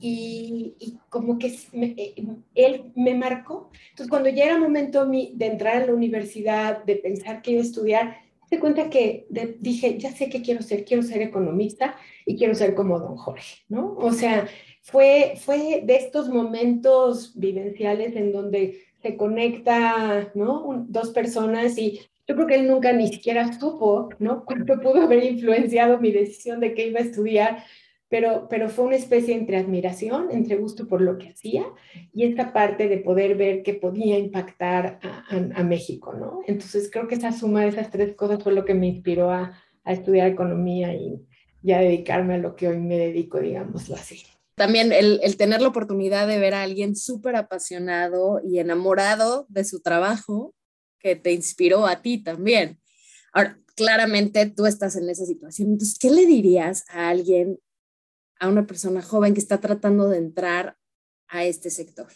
y, 0.00 0.76
y, 0.78 0.98
como 1.08 1.38
que 1.38 1.54
eh, 1.72 2.14
él 2.54 2.92
me 2.94 3.14
marcó. 3.14 3.70
Entonces, 3.90 4.08
cuando 4.08 4.28
ya 4.28 4.44
era 4.44 4.58
momento 4.58 5.06
de 5.06 5.46
entrar 5.46 5.82
a 5.82 5.86
la 5.86 5.94
universidad, 5.94 6.84
de 6.84 6.96
pensar 6.96 7.42
que 7.42 7.52
iba 7.52 7.60
a 7.60 7.64
estudiar, 7.64 8.16
se 8.48 8.58
cuenta 8.58 8.88
que 8.88 9.26
dije, 9.58 9.98
ya 9.98 10.10
sé 10.10 10.28
qué 10.30 10.40
quiero 10.42 10.62
ser, 10.62 10.84
quiero 10.84 11.02
ser 11.02 11.20
economista 11.22 11.96
y 12.24 12.36
quiero 12.36 12.54
ser 12.54 12.74
como 12.74 12.98
don 12.98 13.16
Jorge, 13.16 13.56
¿no? 13.68 13.94
O 13.98 14.12
sea, 14.12 14.48
fue, 14.80 15.34
fue 15.36 15.82
de 15.84 15.96
estos 15.96 16.28
momentos 16.28 17.32
vivenciales 17.38 18.16
en 18.16 18.32
donde 18.32 18.80
se 19.02 19.16
conecta, 19.16 20.30
¿no? 20.34 20.86
dos 20.88 21.10
personas 21.10 21.76
y 21.78 22.00
yo 22.26 22.34
creo 22.34 22.46
que 22.46 22.54
él 22.56 22.68
nunca 22.68 22.92
ni 22.92 23.08
siquiera 23.08 23.58
supo, 23.58 24.10
¿no? 24.18 24.44
Cuánto 24.44 24.78
pudo 24.80 25.02
haber 25.02 25.24
influenciado 25.24 25.98
mi 25.98 26.10
decisión 26.10 26.60
de 26.60 26.74
que 26.74 26.88
iba 26.88 27.00
a 27.00 27.04
estudiar, 27.04 27.64
pero, 28.08 28.46
pero 28.48 28.68
fue 28.68 28.86
una 28.86 28.96
especie 28.96 29.34
entre 29.34 29.58
admiración, 29.58 30.28
entre 30.30 30.56
gusto 30.56 30.86
por 30.86 31.00
lo 31.00 31.18
que 31.18 31.28
hacía 31.28 31.64
y 32.12 32.24
esta 32.24 32.52
parte 32.52 32.88
de 32.88 32.98
poder 32.98 33.36
ver 33.36 33.62
que 33.62 33.74
podía 33.74 34.18
impactar 34.18 34.98
a, 35.02 35.24
a, 35.54 35.62
México, 35.64 36.14
¿no? 36.14 36.40
Entonces 36.46 36.90
creo 36.90 37.06
que 37.06 37.16
esa 37.16 37.32
suma 37.32 37.62
de 37.62 37.68
esas 37.68 37.90
tres 37.90 38.14
cosas 38.16 38.42
fue 38.42 38.52
lo 38.52 38.64
que 38.64 38.74
me 38.74 38.86
inspiró 38.88 39.30
a, 39.30 39.52
a 39.84 39.92
estudiar 39.92 40.28
economía 40.28 40.94
y 40.94 41.20
ya 41.62 41.80
dedicarme 41.80 42.34
a 42.34 42.38
lo 42.38 42.56
que 42.56 42.68
hoy 42.68 42.78
me 42.78 42.96
dedico, 42.96 43.40
digámoslo 43.40 43.94
así 43.94 44.22
también 44.58 44.92
el, 44.92 45.20
el, 45.22 45.36
tener 45.38 45.62
la 45.62 45.68
oportunidad 45.68 46.26
de 46.26 46.38
ver 46.38 46.52
a 46.52 46.62
alguien 46.62 46.96
súper 46.96 47.36
apasionado 47.36 48.40
y 48.44 48.58
enamorado 48.58 49.46
de 49.48 49.64
su 49.64 49.80
trabajo 49.80 50.54
que 50.98 51.16
te 51.16 51.32
inspiró 51.32 51.86
a 51.86 52.02
ti 52.02 52.18
también. 52.18 52.78
Ahora, 53.32 53.58
claramente 53.76 54.44
tú 54.46 54.66
estás 54.66 54.96
en 54.96 55.08
esa 55.08 55.24
situación. 55.24 55.68
Entonces, 55.68 55.98
¿qué 55.98 56.10
le 56.10 56.26
dirías 56.26 56.84
a 56.88 57.08
alguien, 57.08 57.58
a 58.38 58.48
una 58.48 58.66
persona 58.66 59.02
joven 59.02 59.34
que 59.34 59.40
está 59.40 59.60
tratando 59.60 60.08
de 60.08 60.18
entrar 60.18 60.76
a 61.28 61.44
este 61.44 61.70
sector? 61.70 62.08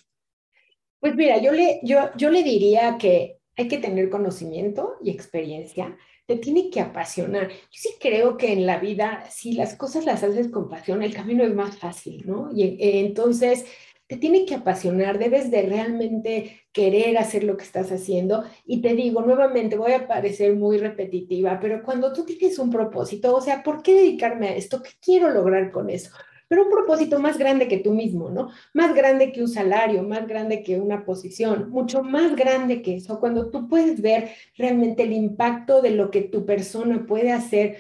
Pues 1.01 1.15
mira, 1.17 1.39
yo 1.39 1.53
le, 1.53 1.81
yo, 1.83 2.11
yo 2.17 2.31
le 2.31 2.43
diría 2.43 2.97
que 2.99 3.39
hay 3.57 3.69
que 3.69 3.79
tener 3.79 4.09
conocimiento 4.09 4.97
y 5.03 5.11
experiencia, 5.11 5.97
te 6.27 6.37
tiene 6.37 6.71
que 6.71 6.81
apasionar. 6.81 7.49
Yo 7.49 7.57
sí 7.71 7.91
creo 8.01 8.37
que 8.37 8.53
en 8.53 8.67
la 8.67 8.79
vida, 8.79 9.29
si 9.31 9.53
las 9.53 9.75
cosas 9.75 10.05
las 10.05 10.23
haces 10.23 10.49
con 10.49 10.69
pasión, 10.69 11.03
el 11.03 11.15
camino 11.15 11.45
es 11.45 11.55
más 11.55 11.77
fácil, 11.77 12.25
¿no? 12.27 12.51
Y 12.55 12.77
entonces 12.81 13.67
te 14.13 14.19
tiene 14.19 14.45
que 14.45 14.57
apasionar, 14.57 15.19
debes 15.19 15.51
de 15.51 15.63
realmente 15.63 16.67
querer 16.71 17.17
hacer 17.17 17.45
lo 17.45 17.57
que 17.57 17.65
estás 17.65 17.91
haciendo. 17.91 18.45
Y 18.67 18.83
te 18.83 18.93
digo, 18.93 19.23
nuevamente, 19.23 19.79
voy 19.79 19.93
a 19.93 20.07
parecer 20.07 20.55
muy 20.55 20.77
repetitiva, 20.77 21.59
pero 21.59 21.83
cuando 21.83 22.13
tú 22.13 22.27
tienes 22.27 22.59
un 22.59 22.69
propósito, 22.69 23.35
o 23.35 23.41
sea, 23.41 23.63
¿por 23.63 23.83
qué 23.83 23.95
dedicarme 23.95 24.49
a 24.49 24.55
esto? 24.55 24.83
¿Qué 24.83 24.91
quiero 25.01 25.31
lograr 25.31 25.71
con 25.71 25.89
eso? 25.89 26.11
Pero 26.47 26.65
un 26.65 26.71
propósito 26.71 27.21
más 27.21 27.39
grande 27.39 27.69
que 27.69 27.79
tú 27.79 27.95
mismo, 27.95 28.29
¿no? 28.29 28.51
Más 28.75 28.95
grande 28.95 29.33
que 29.33 29.41
un 29.41 29.49
salario, 29.49 30.03
más 30.03 30.27
grande 30.27 30.63
que 30.63 30.79
una 30.79 31.07
posición, 31.07 31.71
mucho 31.71 32.03
más 32.03 32.37
grande 32.37 32.83
que 32.83 32.97
eso, 32.97 33.19
cuando 33.19 33.51
tú 33.51 33.67
puedes 33.67 34.03
ver 34.03 34.29
realmente 34.59 35.05
el 35.05 35.15
impacto 35.15 35.81
de 35.81 35.93
lo 35.93 36.11
que 36.11 36.21
tu 36.21 36.45
persona 36.45 37.07
puede 37.07 37.33
hacer 37.33 37.79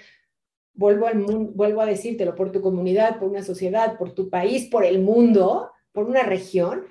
vuelvo, 0.72 1.08
al 1.08 1.18
mundo, 1.18 1.52
vuelvo 1.54 1.82
a 1.82 1.86
decírtelo, 1.86 2.34
por 2.34 2.52
tu 2.52 2.62
comunidad, 2.62 3.18
por 3.18 3.28
una 3.28 3.42
sociedad, 3.42 3.98
por 3.98 4.12
tu 4.12 4.30
país, 4.30 4.70
por 4.70 4.86
el 4.86 5.02
mundo, 5.02 5.68
por 5.92 6.06
una 6.06 6.22
región, 6.22 6.86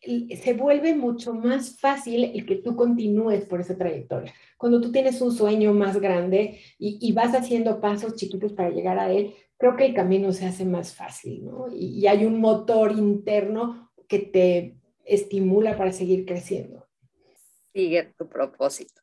se 0.00 0.52
vuelve 0.52 0.94
mucho 0.94 1.32
más 1.32 1.78
fácil 1.78 2.24
el 2.24 2.44
que 2.44 2.56
tú 2.56 2.76
continúes 2.76 3.44
por 3.46 3.60
esa 3.60 3.76
trayectoria. 3.76 4.34
Cuando 4.58 4.80
tú 4.80 4.92
tienes 4.92 5.20
un 5.20 5.32
sueño 5.32 5.72
más 5.72 5.98
grande 5.98 6.60
y, 6.78 7.12
vas 7.12 7.34
haciendo 7.34 7.80
pasos 7.80 8.14
chiquitos 8.14 8.52
para 8.52 8.70
llegar 8.70 8.98
a 8.98 9.10
él, 9.10 9.34
creo 9.56 9.76
que 9.76 9.86
el 9.86 9.94
camino 9.94 10.32
se 10.32 10.46
hace 10.46 10.64
más 10.64 10.94
fácil, 10.94 11.44
¿no? 11.44 11.68
Y, 11.72 12.00
y 12.00 12.06
hay 12.06 12.26
un 12.26 12.38
motor 12.38 12.92
interno 12.92 13.90
que 14.08 14.18
te 14.18 14.76
estimula 15.04 15.76
para 15.76 15.92
seguir 15.92 16.26
creciendo. 16.26 16.86
Sigue 17.72 18.14
tu 18.16 18.28
propósito. 18.28 19.00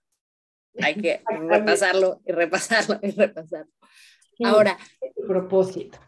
Hay 0.82 0.96
que 0.96 1.22
repasarlo 1.48 2.22
y 2.26 2.32
repasarlo 2.32 3.00
y 3.02 3.12
repasarlo. 3.12 3.72
Ahora, 4.44 4.78
tu 5.16 5.28
propósito. 5.28 6.00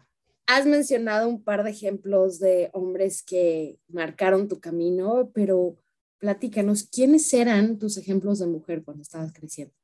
Has 0.46 0.66
mencionado 0.66 1.28
un 1.28 1.42
par 1.42 1.64
de 1.64 1.70
ejemplos 1.70 2.38
de 2.38 2.70
hombres 2.72 3.22
que 3.22 3.78
marcaron 3.88 4.46
tu 4.46 4.60
camino, 4.60 5.30
pero 5.32 5.76
platícanos, 6.18 6.84
¿quiénes 6.84 7.32
eran 7.32 7.78
tus 7.78 7.96
ejemplos 7.96 8.38
de 8.38 8.46
mujer 8.46 8.82
cuando 8.84 9.02
estabas 9.02 9.32
creciendo? 9.32 9.74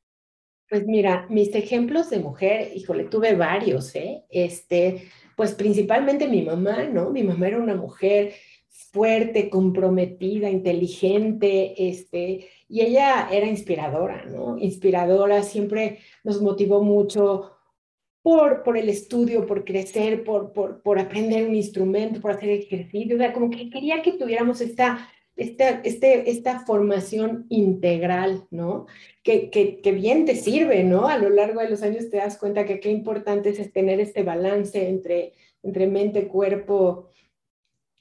Pues 0.68 0.86
mira, 0.86 1.26
mis 1.30 1.54
ejemplos 1.54 2.10
de 2.10 2.20
mujer, 2.20 2.72
híjole, 2.76 3.04
tuve 3.04 3.34
varios, 3.34 3.94
¿eh? 3.96 4.24
Este, 4.28 5.08
pues 5.36 5.54
principalmente 5.54 6.28
mi 6.28 6.42
mamá, 6.42 6.84
¿no? 6.84 7.10
Mi 7.10 7.24
mamá 7.24 7.48
era 7.48 7.58
una 7.58 7.74
mujer 7.74 8.34
fuerte, 8.68 9.50
comprometida, 9.50 10.48
inteligente, 10.50 11.88
este, 11.88 12.48
y 12.68 12.82
ella 12.82 13.28
era 13.30 13.46
inspiradora, 13.46 14.24
¿no? 14.26 14.58
Inspiradora, 14.58 15.42
siempre 15.42 15.98
nos 16.22 16.40
motivó 16.40 16.82
mucho 16.82 17.52
por, 18.22 18.62
por 18.62 18.76
el 18.76 18.88
estudio, 18.88 19.46
por 19.46 19.64
crecer, 19.64 20.24
por, 20.24 20.52
por, 20.52 20.82
por 20.82 20.98
aprender 20.98 21.48
un 21.48 21.54
instrumento, 21.54 22.20
por 22.20 22.32
hacer 22.32 22.50
ejercicio, 22.50 23.16
o 23.16 23.18
sea, 23.18 23.32
como 23.32 23.50
que 23.50 23.70
quería 23.70 24.02
que 24.02 24.12
tuviéramos 24.12 24.60
esta, 24.60 25.08
esta, 25.36 25.80
este, 25.84 26.30
esta 26.30 26.60
formación 26.60 27.46
integral, 27.48 28.46
¿no? 28.50 28.86
Que, 29.22 29.48
que, 29.50 29.80
que, 29.80 29.92
bien 29.92 30.26
te 30.26 30.36
sirve, 30.36 30.84
¿no? 30.84 31.08
A 31.08 31.16
lo 31.16 31.30
largo 31.30 31.60
de 31.60 31.70
los 31.70 31.82
años 31.82 32.10
te 32.10 32.18
das 32.18 32.36
cuenta 32.36 32.66
que 32.66 32.80
qué 32.80 32.90
importante 32.90 33.50
es 33.50 33.72
tener 33.72 34.00
este 34.00 34.22
balance 34.22 34.88
entre, 34.88 35.32
entre 35.62 35.86
mente, 35.86 36.28
cuerpo 36.28 37.10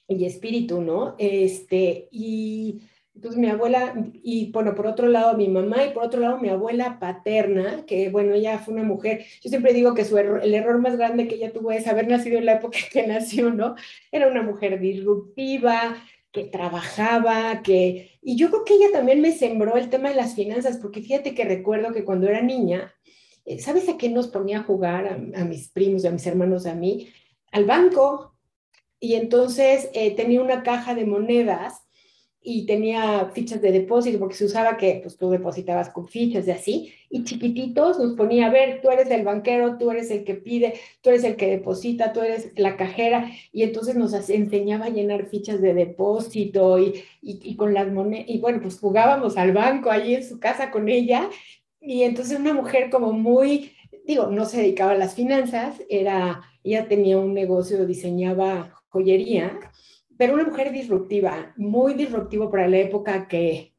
y 0.06 0.24
espíritu, 0.26 0.82
¿no? 0.82 1.14
Este, 1.18 2.08
y 2.10 2.82
entonces 3.20 3.38
mi 3.38 3.50
abuela, 3.50 3.92
y 4.22 4.50
bueno, 4.50 4.74
por 4.74 4.86
otro 4.86 5.06
lado 5.06 5.36
mi 5.36 5.46
mamá 5.46 5.84
y 5.84 5.90
por 5.90 6.04
otro 6.04 6.22
lado 6.22 6.38
mi 6.38 6.48
abuela 6.48 6.98
paterna, 6.98 7.84
que 7.84 8.08
bueno, 8.08 8.32
ella 8.32 8.58
fue 8.60 8.72
una 8.72 8.82
mujer, 8.82 9.26
yo 9.42 9.50
siempre 9.50 9.74
digo 9.74 9.92
que 9.92 10.06
su 10.06 10.16
el 10.16 10.54
error 10.54 10.78
más 10.78 10.96
grande 10.96 11.28
que 11.28 11.34
ella 11.34 11.52
tuvo 11.52 11.70
es 11.70 11.86
haber 11.86 12.08
nacido 12.08 12.38
en 12.38 12.46
la 12.46 12.54
época 12.54 12.78
que 12.90 13.06
nació, 13.06 13.50
¿no? 13.50 13.74
Era 14.10 14.26
una 14.26 14.42
mujer 14.42 14.80
disruptiva, 14.80 16.02
que 16.32 16.44
trabajaba, 16.44 17.60
que... 17.62 18.18
Y 18.22 18.36
yo 18.36 18.48
creo 18.48 18.64
que 18.64 18.74
ella 18.76 18.90
también 18.90 19.20
me 19.20 19.32
sembró 19.32 19.76
el 19.76 19.90
tema 19.90 20.08
de 20.08 20.14
las 20.14 20.34
finanzas, 20.34 20.78
porque 20.78 21.02
fíjate 21.02 21.34
que 21.34 21.44
recuerdo 21.44 21.92
que 21.92 22.04
cuando 22.04 22.26
era 22.26 22.40
niña, 22.40 22.94
eh, 23.44 23.58
¿sabes 23.58 23.86
a 23.90 23.98
qué 23.98 24.08
nos 24.08 24.28
ponía 24.28 24.60
a 24.60 24.62
jugar 24.62 25.06
a, 25.34 25.44
mis 25.44 25.68
primos 25.68 26.06
a 26.06 26.10
mis 26.10 26.26
hermanos, 26.26 26.64
a 26.64 26.74
mí? 26.74 27.10
Al 27.52 27.66
banco. 27.66 28.34
Y 28.98 29.14
entonces 29.16 29.90
eh, 29.92 30.16
tenía 30.16 30.40
una 30.40 30.62
caja 30.62 30.94
de 30.94 31.04
monedas 31.04 31.82
y 32.42 32.64
tenía 32.64 33.30
fichas 33.34 33.60
de 33.60 33.70
depósito 33.70 34.18
porque 34.18 34.34
se 34.34 34.46
usaba 34.46 34.78
que 34.78 35.00
pues 35.02 35.16
tú 35.18 35.30
depositabas 35.30 35.90
con 35.90 36.08
fichas 36.08 36.46
de 36.46 36.52
así 36.52 36.92
y 37.10 37.24
chiquititos 37.24 37.98
nos 37.98 38.14
ponía 38.14 38.46
a 38.46 38.50
ver, 38.50 38.80
tú 38.80 38.90
eres 38.90 39.10
el 39.10 39.24
banquero, 39.24 39.76
tú 39.76 39.90
eres 39.90 40.10
el 40.10 40.24
que 40.24 40.34
pide, 40.34 40.74
tú 41.02 41.10
eres 41.10 41.24
el 41.24 41.36
que 41.36 41.48
deposita, 41.48 42.12
tú 42.12 42.22
eres 42.22 42.52
la 42.56 42.76
cajera 42.76 43.30
y 43.52 43.62
entonces 43.62 43.94
nos 43.94 44.14
enseñaba 44.30 44.86
a 44.86 44.90
llenar 44.90 45.26
fichas 45.26 45.60
de 45.60 45.74
depósito 45.74 46.78
y, 46.78 47.04
y, 47.20 47.56
con 47.56 47.74
las 47.74 47.92
monedas 47.92 48.26
y 48.28 48.38
bueno, 48.38 48.60
pues 48.62 48.78
jugábamos 48.78 49.36
al 49.36 49.52
banco 49.52 49.90
allí 49.90 50.14
en 50.14 50.24
su 50.26 50.40
casa 50.40 50.70
con 50.70 50.88
ella 50.88 51.28
y 51.80 52.02
entonces 52.04 52.38
una 52.38 52.54
mujer 52.54 52.88
como 52.90 53.12
muy, 53.12 53.72
digo, 54.06 54.28
no 54.28 54.46
se 54.46 54.58
dedicaba 54.58 54.92
a 54.92 54.98
las 54.98 55.14
finanzas, 55.14 55.76
era, 55.90 56.42
ella 56.64 56.88
tenía 56.88 57.18
un 57.18 57.34
negocio, 57.34 57.86
diseñaba 57.86 58.80
joyería 58.88 59.58
pero 60.20 60.34
una 60.34 60.44
mujer 60.44 60.70
disruptiva, 60.70 61.54
muy 61.56 61.94
disruptivo 61.94 62.50
para 62.50 62.68
la 62.68 62.76
época 62.76 63.26
que... 63.26 63.72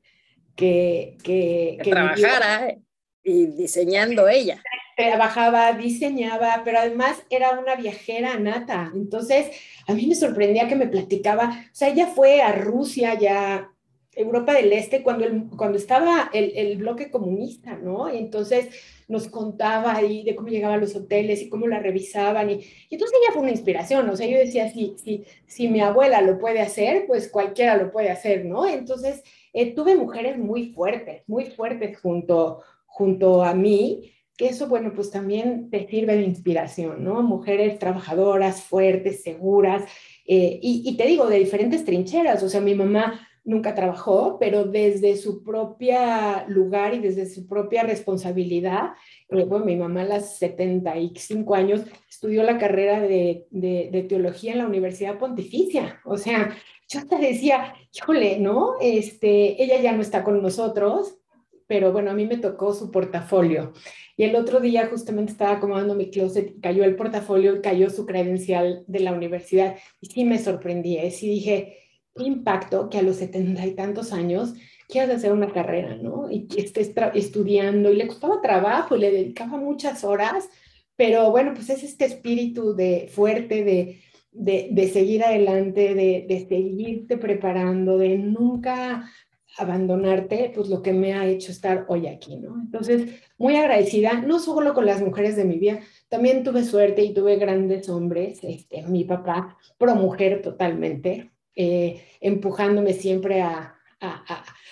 Que, 0.56 1.16
que, 1.24 1.78
trabajara 1.84 2.78
y 3.24 3.46
diseñando 3.46 4.28
ella. 4.28 4.60
Trabajaba, 4.98 5.74
diseñaba, 5.74 6.64
pero 6.66 6.80
además 6.80 7.22
era 7.30 7.52
una 7.60 7.76
viajera 7.76 8.40
nata. 8.40 8.92
Entonces, 8.96 9.52
a 9.88 9.94
mí 9.94 10.08
me 10.08 10.16
sorprendía 10.16 10.68
que 10.68 10.76
me 10.76 10.88
platicaba, 10.88 11.50
o 11.72 11.76
sea, 11.76 11.90
ella 11.90 12.08
fue 12.08 12.42
a 12.42 12.54
Rusia 12.54 13.14
ya, 13.20 13.70
Europa 14.14 14.54
del 14.54 14.74
Este, 14.74 15.04
cuando, 15.04 15.26
el, 15.26 15.44
cuando 15.56 15.78
estaba 15.78 16.32
el, 16.34 16.54
el 16.56 16.78
bloque 16.78 17.12
comunista, 17.12 17.76
¿no? 17.76 18.12
Y 18.12 18.18
entonces 18.18 18.70
nos 19.12 19.28
contaba 19.28 19.94
ahí 19.94 20.24
de 20.24 20.36
cómo 20.36 20.48
llegaba 20.48 20.76
a 20.76 20.78
los 20.78 20.96
hoteles 20.96 21.42
y 21.42 21.50
cómo 21.50 21.68
la 21.68 21.80
revisaban. 21.80 22.50
Y, 22.50 22.66
entonces 22.90 23.18
ella 23.22 23.34
fue 23.34 23.42
una 23.42 23.52
inspiración, 23.52 24.10
o 24.10 24.16
sea, 24.16 24.26
yo 24.26 24.38
decía, 24.38 24.70
si, 24.72 24.96
si, 24.98 25.26
si 25.46 25.68
mi 25.68 25.82
abuela 25.82 26.22
lo 26.22 26.40
puede 26.40 26.62
hacer, 26.62 27.06
pues 27.08 27.28
cualquiera 27.28 27.76
lo 27.76 27.92
puede 27.92 28.10
hacer, 28.10 28.46
¿no? 28.46 28.66
Entonces 28.66 29.22
eh, 29.52 29.76
tuve 29.76 29.96
mujeres 29.96 30.38
muy 30.38 30.72
fuertes, 30.74 31.24
muy 31.28 31.46
fuertes 31.46 32.00
junto, 32.00 32.62
junto 32.86 33.44
a 33.44 33.54
mí, 33.54 34.14
que 34.38 34.48
eso, 34.48 34.68
bueno, 34.68 34.94
pues 34.96 35.12
también 35.12 35.70
te 35.70 35.86
sirve 35.88 36.16
de 36.16 36.24
inspiración, 36.24 37.04
¿no? 37.04 37.22
Mujeres 37.22 37.80
trabajadoras, 37.80 38.64
fuertes, 38.64 39.24
seguras, 39.24 39.84
eh, 40.26 40.58
y, 40.62 40.84
y 40.86 40.96
te 40.96 41.06
digo, 41.06 41.28
de 41.28 41.38
diferentes 41.38 41.84
trincheras, 41.84 42.42
o 42.44 42.48
sea, 42.48 42.62
mi 42.62 42.76
mamá 42.76 43.28
nunca 43.44 43.74
trabajó, 43.74 44.38
pero 44.40 44.66
desde 44.66 45.18
su 45.18 45.44
propia 45.44 46.46
lugar 46.48 46.94
y 46.94 47.00
desde 47.00 47.26
su 47.26 47.48
propia 47.48 47.84
responsabilidad, 47.84 48.92
bueno, 49.30 49.66
mi 49.66 49.76
mamá 49.76 50.02
a 50.02 50.20
los 50.20 50.26
75 50.38 51.56
años 51.56 51.82
estudió 52.10 52.44
la 52.44 52.58
carrera 52.58 53.02
de, 53.02 53.48
de, 53.50 54.06
teología 54.08 54.52
en 54.52 54.60
la 54.60 54.68
Universidad 54.68 55.18
Pontificia. 55.18 56.00
O 56.06 56.18
sea, 56.18 56.56
yo 56.88 57.00
hasta 57.00 57.18
decía, 57.18 57.74
híjole, 57.94 58.38
¿no? 58.40 58.76
Este, 58.80 59.62
ella 59.64 59.82
ya 59.82 59.94
no 59.94 60.02
está 60.02 60.24
con 60.24 60.42
nosotros, 60.42 61.18
pero 61.66 61.92
bueno, 61.92 62.12
a 62.12 62.14
mí 62.14 62.26
me 62.28 62.38
tocó 62.38 62.74
su 62.74 62.92
portafolio. 62.92 63.74
Y 64.18 64.24
el 64.24 64.36
otro 64.36 64.60
día 64.60 64.88
justamente 64.88 65.32
estaba 65.32 65.54
acomodando 65.54 65.96
mi 65.96 66.12
closet, 66.12 66.60
cayó 66.62 66.84
el 66.84 66.96
portafolio 66.96 67.56
y 67.56 67.62
cayó 67.62 67.90
su 67.90 68.06
credencial 68.06 68.84
de 68.88 69.00
la 69.00 69.14
universidad. 69.14 69.78
Y 70.00 70.08
sí 70.08 70.26
me 70.26 70.38
sorprendí, 70.38 70.98
¿eh? 70.98 71.10
sí 71.12 71.28
dije, 71.30 71.78
impacto 72.18 72.90
que 72.90 72.98
a 72.98 73.02
los 73.02 73.18
setenta 73.18 73.66
y 73.66 73.76
tantos 73.76 74.14
años 74.14 74.54
quieras 74.88 75.18
hacer 75.18 75.32
una 75.32 75.52
carrera, 75.52 75.96
¿no? 75.96 76.30
Y 76.30 76.48
que 76.48 76.62
estés 76.62 76.92
estudiando 77.14 77.92
y 77.92 77.96
le 77.96 78.08
costaba 78.08 78.42
trabajo 78.42 78.96
y 78.96 79.00
le 79.00 79.12
dedicaba 79.12 79.58
muchas 79.58 80.04
horas, 80.04 80.50
pero 80.96 81.32
bueno, 81.32 81.54
pues 81.56 81.70
es 81.70 81.84
este 81.84 82.06
espíritu 82.06 82.76
de 82.76 83.10
fuerte, 83.12 83.64
de, 83.64 84.02
de, 84.32 84.88
seguir 84.90 85.24
adelante, 85.24 85.96
de, 85.96 86.26
de 86.28 86.48
seguirte 86.48 87.18
preparando, 87.18 87.98
de 87.98 88.18
nunca 88.18 89.10
abandonarte, 89.58 90.52
pues 90.56 90.70
lo 90.70 90.82
que 90.82 90.94
me 90.94 91.14
ha 91.14 91.26
hecho 91.26 91.52
estar 91.52 91.86
hoy 91.90 92.08
aquí, 92.08 92.38
¿no? 92.38 92.56
Entonces, 92.62 93.22
muy 93.38 93.56
agradecida, 93.56 94.22
no 94.22 94.40
solo 94.40 94.74
con 94.74 94.86
las 94.86 95.02
mujeres 95.02 95.36
de 95.36 95.46
mi 95.46 95.58
vida, 95.58 95.80
también 96.08 96.44
tuve 96.44 96.64
suerte 96.64 97.02
y 97.02 97.14
tuve 97.14 97.36
grandes 97.36 97.90
hombres, 97.90 98.40
este, 98.44 98.84
mi 98.84 99.04
papá, 99.04 99.58
pro 99.78 99.96
mujer 99.96 100.42
totalmente, 100.42 101.32
eh, 101.56 102.04
empujándome 102.20 102.94
siempre 102.94 103.42
a, 103.42 103.76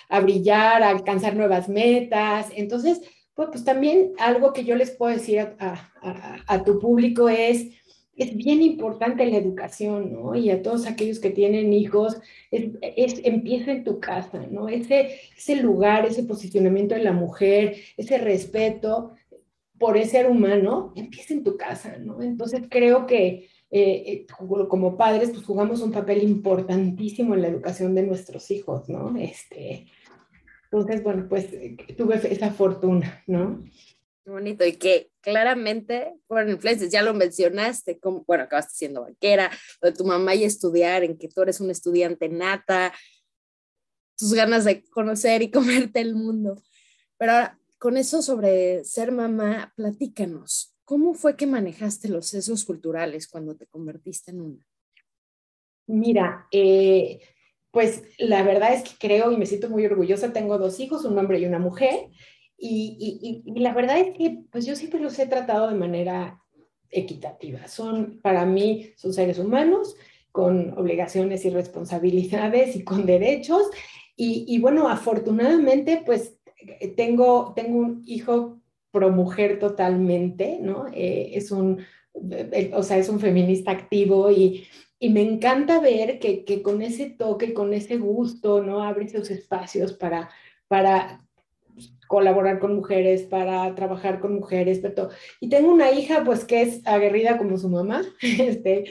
a, 0.08 0.20
brillar, 0.20 0.82
a 0.82 0.90
alcanzar 0.90 1.36
nuevas 1.36 1.68
metas. 1.68 2.48
Entonces, 2.54 3.00
pues, 3.34 3.48
pues 3.50 3.64
también 3.64 4.12
algo 4.18 4.52
que 4.52 4.64
yo 4.64 4.76
les 4.76 4.90
puedo 4.90 5.12
decir 5.12 5.40
a, 5.58 6.64
tu 6.64 6.78
público 6.78 7.28
es, 7.28 7.68
es 8.16 8.36
bien 8.36 8.62
importante 8.62 9.24
la 9.26 9.36
educación, 9.36 10.12
¿no? 10.12 10.34
Y 10.34 10.50
a 10.50 10.62
todos 10.62 10.86
aquellos 10.86 11.20
que 11.20 11.30
tienen 11.30 11.72
hijos, 11.72 12.20
es, 12.50 13.20
empieza 13.24 13.72
en 13.72 13.84
tu 13.84 14.00
casa, 14.00 14.46
¿no? 14.50 14.68
Ese, 14.68 15.20
ese 15.36 15.56
lugar, 15.56 16.06
ese 16.06 16.24
posicionamiento 16.24 16.94
de 16.94 17.04
la 17.04 17.12
mujer, 17.12 17.76
ese 17.96 18.18
respeto 18.18 19.14
por 19.78 19.96
ese 19.96 20.10
ser 20.10 20.26
humano, 20.28 20.92
empieza 20.96 21.32
en 21.32 21.42
tu 21.44 21.56
casa, 21.56 21.96
¿no? 21.98 22.20
Entonces 22.20 22.62
creo 22.68 23.06
que 23.06 23.48
eh, 23.72 24.02
eh, 24.06 24.26
como 24.68 24.96
padres, 24.96 25.30
pues 25.30 25.44
jugamos 25.44 25.80
un 25.80 25.92
papel 25.92 26.24
importantísimo 26.24 27.34
en 27.34 27.42
la 27.42 27.48
educación 27.48 27.94
de 27.94 28.02
nuestros 28.02 28.50
hijos, 28.50 28.88
¿no? 28.88 29.16
Este, 29.16 29.86
entonces, 30.64 31.02
bueno, 31.02 31.26
pues 31.28 31.52
eh, 31.52 31.76
tuve 31.96 32.20
esa 32.32 32.52
fortuna, 32.52 33.22
¿no? 33.28 33.62
Bonito, 34.26 34.64
y 34.64 34.72
que 34.74 35.10
claramente 35.20 36.14
fueron 36.26 36.50
influencias, 36.50 36.90
ya 36.90 37.02
lo 37.02 37.14
mencionaste, 37.14 37.98
como, 37.98 38.24
bueno, 38.26 38.44
acabaste 38.44 38.74
siendo 38.74 39.02
banquera, 39.02 39.50
lo 39.80 39.90
de 39.90 39.96
tu 39.96 40.04
mamá 40.04 40.34
y 40.34 40.44
estudiar, 40.44 41.04
en 41.04 41.16
que 41.16 41.28
tú 41.28 41.42
eres 41.42 41.60
un 41.60 41.70
estudiante 41.70 42.28
nata, 42.28 42.92
tus 44.16 44.34
ganas 44.34 44.64
de 44.64 44.84
conocer 44.90 45.42
y 45.42 45.50
comerte 45.52 46.00
el 46.00 46.14
mundo. 46.14 46.60
Pero 47.18 47.32
ahora, 47.32 47.58
con 47.78 47.96
eso 47.96 48.20
sobre 48.20 48.84
ser 48.84 49.10
mamá, 49.10 49.72
platícanos, 49.76 50.76
¿Cómo 50.90 51.14
fue 51.14 51.36
que 51.36 51.46
manejaste 51.46 52.08
los 52.08 52.26
sesgos 52.26 52.64
culturales 52.64 53.28
cuando 53.28 53.54
te 53.54 53.68
convertiste 53.68 54.32
en 54.32 54.40
una? 54.40 54.66
Mira, 55.86 56.48
eh, 56.50 57.20
pues 57.70 58.02
la 58.18 58.42
verdad 58.42 58.74
es 58.74 58.82
que 58.82 58.98
creo 58.98 59.30
y 59.30 59.36
me 59.36 59.46
siento 59.46 59.70
muy 59.70 59.86
orgullosa. 59.86 60.32
Tengo 60.32 60.58
dos 60.58 60.80
hijos, 60.80 61.04
un 61.04 61.16
hombre 61.16 61.38
y 61.38 61.46
una 61.46 61.60
mujer. 61.60 62.08
Y, 62.58 63.44
la 63.54 63.72
verdad 63.72 64.00
es 64.00 64.18
que 64.18 64.42
pues 64.50 64.66
yo 64.66 64.74
siempre 64.74 64.98
los 64.98 65.16
he 65.20 65.28
tratado 65.28 65.68
de 65.68 65.76
manera 65.76 66.42
equitativa. 66.90 67.68
Son, 67.68 68.18
para 68.20 68.44
mí, 68.44 68.90
son 68.96 69.12
seres 69.12 69.38
humanos 69.38 69.94
con 70.32 70.76
obligaciones 70.76 71.44
y 71.44 71.50
responsabilidades 71.50 72.74
y 72.74 72.82
con 72.82 73.06
derechos. 73.06 73.62
Y, 74.16 74.44
y 74.48 74.58
bueno, 74.58 74.88
afortunadamente, 74.88 76.02
pues 76.04 76.34
tengo, 76.96 77.52
tengo 77.54 77.78
un 77.78 78.02
hijo 78.06 78.59
pro 78.90 79.10
mujer 79.10 79.58
totalmente, 79.58 80.58
¿no? 80.60 80.86
Eh, 80.92 81.30
es 81.34 81.50
un, 81.50 81.84
eh, 82.32 82.70
o 82.74 82.82
sea, 82.82 82.98
es 82.98 83.08
un 83.08 83.20
feminista 83.20 83.70
activo 83.70 84.30
y, 84.30 84.66
y 84.98 85.10
me 85.10 85.22
encanta 85.22 85.80
ver 85.80 86.18
que, 86.18 86.44
que, 86.44 86.62
con 86.62 86.82
ese 86.82 87.10
toque, 87.10 87.54
con 87.54 87.72
ese 87.72 87.96
gusto, 87.96 88.62
¿no? 88.62 88.82
Abre 88.82 89.06
esos 89.06 89.30
espacios 89.30 89.92
para, 89.94 90.30
para 90.68 91.20
colaborar 92.10 92.58
con 92.58 92.74
mujeres, 92.74 93.22
para 93.22 93.74
trabajar 93.74 94.20
con 94.20 94.34
mujeres, 94.34 94.80
pero 94.80 95.10
y 95.40 95.48
tengo 95.48 95.72
una 95.72 95.92
hija 95.92 96.24
pues 96.24 96.44
que 96.44 96.62
es 96.62 96.86
aguerrida 96.86 97.38
como 97.38 97.56
su 97.56 97.68
mamá, 97.68 98.02
este, 98.20 98.84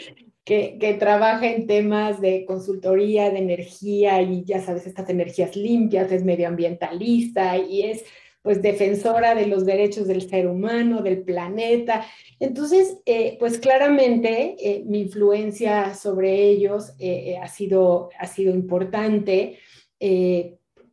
que, 0.46 0.78
que, 0.80 0.94
trabaja 0.94 1.48
en 1.48 1.68
temas 1.68 2.22
de 2.22 2.46
consultoría, 2.46 3.30
de 3.30 3.40
energía 3.40 4.22
y 4.22 4.46
ya 4.46 4.62
sabes, 4.62 4.88
estas 4.88 5.10
energías 5.10 5.56
limpias, 5.56 6.12
es 6.12 6.24
medioambientalista 6.24 7.58
y 7.58 7.84
es 7.84 8.06
pues 8.42 8.62
defensora 8.62 9.36
de 9.36 9.48
los 9.48 9.66
derechos 9.66 10.08
del 10.08 10.28
ser 10.28 10.48
humano, 10.48 11.02
del 11.02 11.24
planeta. 11.24 12.06
Entonces, 12.40 12.98
eh, 13.06 13.36
pues 13.40 13.60
claramente 13.60 14.56
eh, 14.60 14.84
mi 14.86 15.02
influencia 15.02 15.94
sobre 15.94 16.44
ellos 16.44 16.94
eh, 17.00 17.38
ha, 17.42 17.48
sido, 17.48 18.10
ha 18.18 18.28
sido 18.28 18.54
importante. 18.54 19.60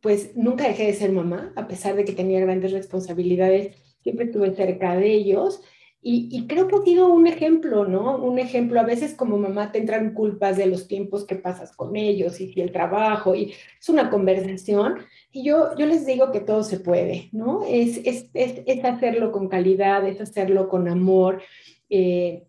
pues 0.01 0.35
nunca 0.35 0.67
dejé 0.67 0.87
de 0.87 0.93
ser 0.93 1.11
mamá, 1.11 1.53
a 1.55 1.67
pesar 1.67 1.95
de 1.95 2.05
que 2.05 2.13
tenía 2.13 2.39
grandes 2.39 2.71
responsabilidades, 2.71 3.75
siempre 4.01 4.25
estuve 4.25 4.55
cerca 4.55 4.95
de 4.95 5.11
ellos. 5.11 5.61
Y, 6.09 6.47
creo 6.47 6.69
que 6.69 6.75
ha 6.77 6.83
sido 6.83 7.09
un 7.09 7.27
ejemplo, 7.27 7.85
¿no? 7.85 8.15
Un 8.15 8.39
ejemplo, 8.39 8.79
a 8.79 8.85
veces 8.85 9.13
como 9.13 9.37
mamá 9.37 9.73
te 9.73 9.79
entran 9.79 10.13
culpas 10.13 10.55
de 10.55 10.65
los 10.65 10.87
tiempos 10.87 11.25
que 11.25 11.35
pasas 11.35 11.75
con 11.75 11.97
ellos 11.97 12.39
y 12.39 12.53
el 12.61 12.71
trabajo, 12.71 13.35
y 13.35 13.51
es 13.77 13.89
una 13.89 14.09
conversación, 14.09 14.99
y 15.33 15.43
yo, 15.43 15.75
yo 15.77 15.85
les 15.85 16.05
digo 16.05 16.31
que 16.31 16.39
todo 16.39 16.63
se 16.63 16.79
puede, 16.79 17.27
¿no? 17.33 17.65
Es, 17.67 17.97
es, 18.05 18.29
es, 18.33 18.61
es 18.65 18.85
hacerlo 18.85 19.33
con 19.33 19.49
calidad, 19.49 20.07
es 20.07 20.21
hacerlo 20.21 20.69
con 20.69 20.87
amor. 20.87 21.41
Eh, 21.89 22.45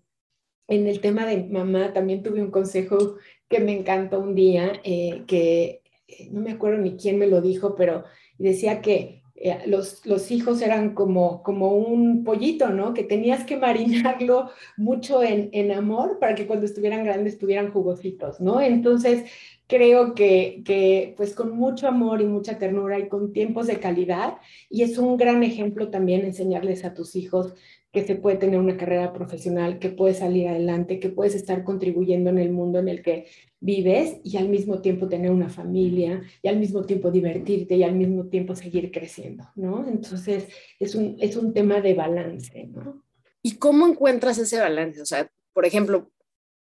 en 0.69 0.87
el 0.87 1.01
tema 1.01 1.27
de 1.27 1.43
mamá 1.43 1.93
también 1.93 2.23
tuve 2.23 2.41
un 2.41 2.53
consejo 2.53 3.17
que 3.49 3.59
me 3.59 3.77
encantó 3.77 4.21
un 4.21 4.37
día, 4.37 4.81
eh, 4.85 5.25
que 5.27 5.83
eh, 6.07 6.29
no 6.31 6.43
me 6.43 6.53
acuerdo 6.53 6.79
ni 6.79 6.97
quién 6.97 7.19
me 7.19 7.27
lo 7.27 7.41
dijo, 7.41 7.75
pero 7.75 8.05
decía 8.39 8.81
que 8.83 9.23
los, 9.67 10.05
los, 10.05 10.31
hijos 10.31 10.63
eran 10.63 10.95
como, 10.95 11.43
como 11.43 11.77
un 11.77 12.25
pollito, 12.25 12.71
¿no? 12.71 12.95
Que 12.95 13.05
tenías 13.05 13.45
que 13.45 13.57
marinarlo 13.57 14.51
mucho 14.77 15.23
en, 15.23 15.49
en, 15.53 15.73
amor 15.73 16.19
para 16.19 16.35
que 16.35 16.47
cuando 16.47 16.67
estuvieran 16.67 17.05
grandes 17.05 17.35
estuvieran 17.35 17.71
jugositos, 17.73 18.41
¿no? 18.41 18.61
Entonces, 18.61 19.25
creo 19.69 20.15
que, 20.15 20.63
que, 20.65 21.15
pues 21.17 21.35
con 21.35 21.57
mucho 21.57 21.87
amor 21.87 22.21
y 22.21 22.27
mucha 22.27 22.59
ternura 22.59 22.99
y 22.99 23.09
con 23.09 23.33
tiempos 23.33 23.67
de 23.69 23.79
calidad, 23.79 24.39
y 24.69 24.83
es 24.83 24.99
un 24.99 25.17
gran 25.17 25.43
ejemplo 25.45 25.89
también 25.91 26.23
enseñarles 26.25 26.85
a 26.85 26.95
tus 26.95 27.15
hijos 27.15 27.55
que 27.93 28.05
se 28.05 28.17
puede 28.17 28.37
tener 28.37 28.61
una 28.61 28.77
carrera 28.77 29.13
profesional, 29.13 29.79
que 29.79 29.89
puedes 29.89 30.19
salir 30.19 30.49
adelante, 30.49 31.01
que 31.01 31.09
puedes 31.09 31.35
estar 31.35 31.65
contribuyendo 31.65 32.29
en 32.31 32.39
el 32.39 32.51
mundo 32.51 32.79
en 32.79 32.89
el 32.89 33.03
que 33.03 33.27
vives 33.61 34.19
y 34.23 34.37
al 34.37 34.49
mismo 34.49 34.81
tiempo 34.83 35.09
tener 35.09 35.31
una 35.31 35.49
familia 35.49 36.23
y 36.43 36.49
al 36.49 36.59
mismo 36.59 36.85
tiempo 36.85 37.11
divertirte 37.11 37.77
y 37.77 37.83
al 37.83 37.95
mismo 37.95 38.27
tiempo 38.27 38.55
seguir 38.55 38.91
creciendo, 38.93 39.49
¿no? 39.57 39.89
Entonces 39.89 40.49
es 40.79 40.95
un, 40.95 41.17
es 41.19 41.37
un 41.37 41.55
tema 41.55 41.81
de 41.81 41.95
balance, 41.95 42.67
¿no? 42.67 43.03
¿Y 43.43 43.57
cómo 43.57 43.87
encuentras 43.87 44.37
ese 44.39 44.59
balance? 44.59 45.01
O 45.01 45.07
sea, 45.07 45.31
por 45.55 45.65
ejemplo, 45.65 46.11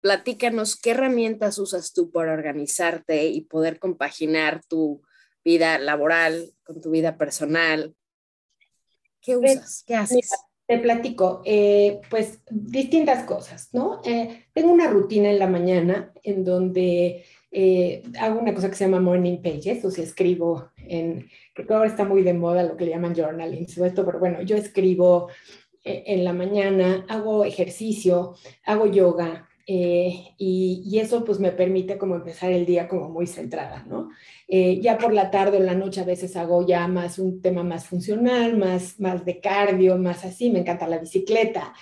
platícanos 0.02 0.76
qué 0.76 0.91
herramientas 0.91 1.58
usas 1.58 1.91
tú 1.93 2.12
para 2.12 2.34
organizarte 2.34 3.28
y 3.28 3.41
poder 3.41 3.80
compaginar 3.80 4.63
tu 4.65 5.02
vida 5.43 5.80
laboral 5.80 6.54
con 6.63 6.82
tu 6.82 6.91
vida 6.91 7.17
personal. 7.17 7.95
¿Qué 9.22 9.38
pues, 9.38 9.58
usas? 9.58 9.84
¿Qué 9.88 9.95
haces? 9.95 10.30
Te 10.70 10.78
platico, 10.78 11.42
eh, 11.46 12.00
pues 12.12 12.44
distintas 12.52 13.24
cosas, 13.24 13.74
¿no? 13.74 14.02
Eh, 14.06 14.46
tengo 14.54 14.72
una 14.72 14.88
rutina 14.88 15.32
en 15.32 15.40
la 15.40 15.48
mañana 15.48 16.14
en 16.22 16.46
donde 16.46 17.26
eh, 17.52 18.04
hago 18.20 18.40
una 18.40 18.54
cosa 18.54 18.70
que 18.70 18.76
se 18.76 18.86
llama 18.86 19.02
morning 19.02 19.42
pages, 19.42 19.84
o 19.84 19.90
sea, 19.90 20.04
escribo 20.04 20.70
en, 20.78 21.28
que 21.56 21.66
ahora 21.74 21.88
está 21.88 22.06
muy 22.06 22.22
de 22.22 22.36
moda 22.36 22.62
lo 22.62 22.78
que 22.78 22.86
le 22.86 22.92
llaman 22.92 23.16
journaling, 23.16 23.64
esto, 23.64 24.06
pero 24.06 24.20
bueno, 24.20 24.44
yo 24.44 24.58
escribo 24.58 25.30
en 25.84 26.24
la 26.24 26.34
mañana, 26.34 27.04
hago 27.10 27.46
ejercicio, 27.46 28.36
hago 28.64 28.86
yoga, 28.86 29.49
eh, 29.72 30.34
y, 30.40 30.98
eso 30.98 31.24
pues 31.24 31.40
me 31.40 31.52
permite 31.52 32.00
como 32.00 32.16
empezar 32.16 32.52
el 32.52 32.66
día 32.66 32.88
como 32.88 33.08
muy 33.08 33.28
centrada, 33.28 33.86
¿no? 33.88 34.10
Eh, 34.48 34.80
ya 34.82 34.98
por 34.98 35.14
la 35.14 35.30
tarde 35.30 35.58
o 35.58 35.60
la 35.60 35.76
noche 35.76 36.02
a 36.02 36.06
veces 36.06 36.36
hago 36.36 36.66
ya 36.66 36.88
más 36.88 37.20
un 37.20 37.40
tema 37.40 37.62
más 37.62 37.86
funcional, 37.86 38.58
más, 38.58 39.00
más 39.00 39.24
de 39.26 39.40
cardio, 39.40 39.96
más 40.00 40.26
así, 40.26 40.50
me 40.50 40.62
encanta 40.62 40.88
la 40.88 40.98
bicicleta. 40.98 41.76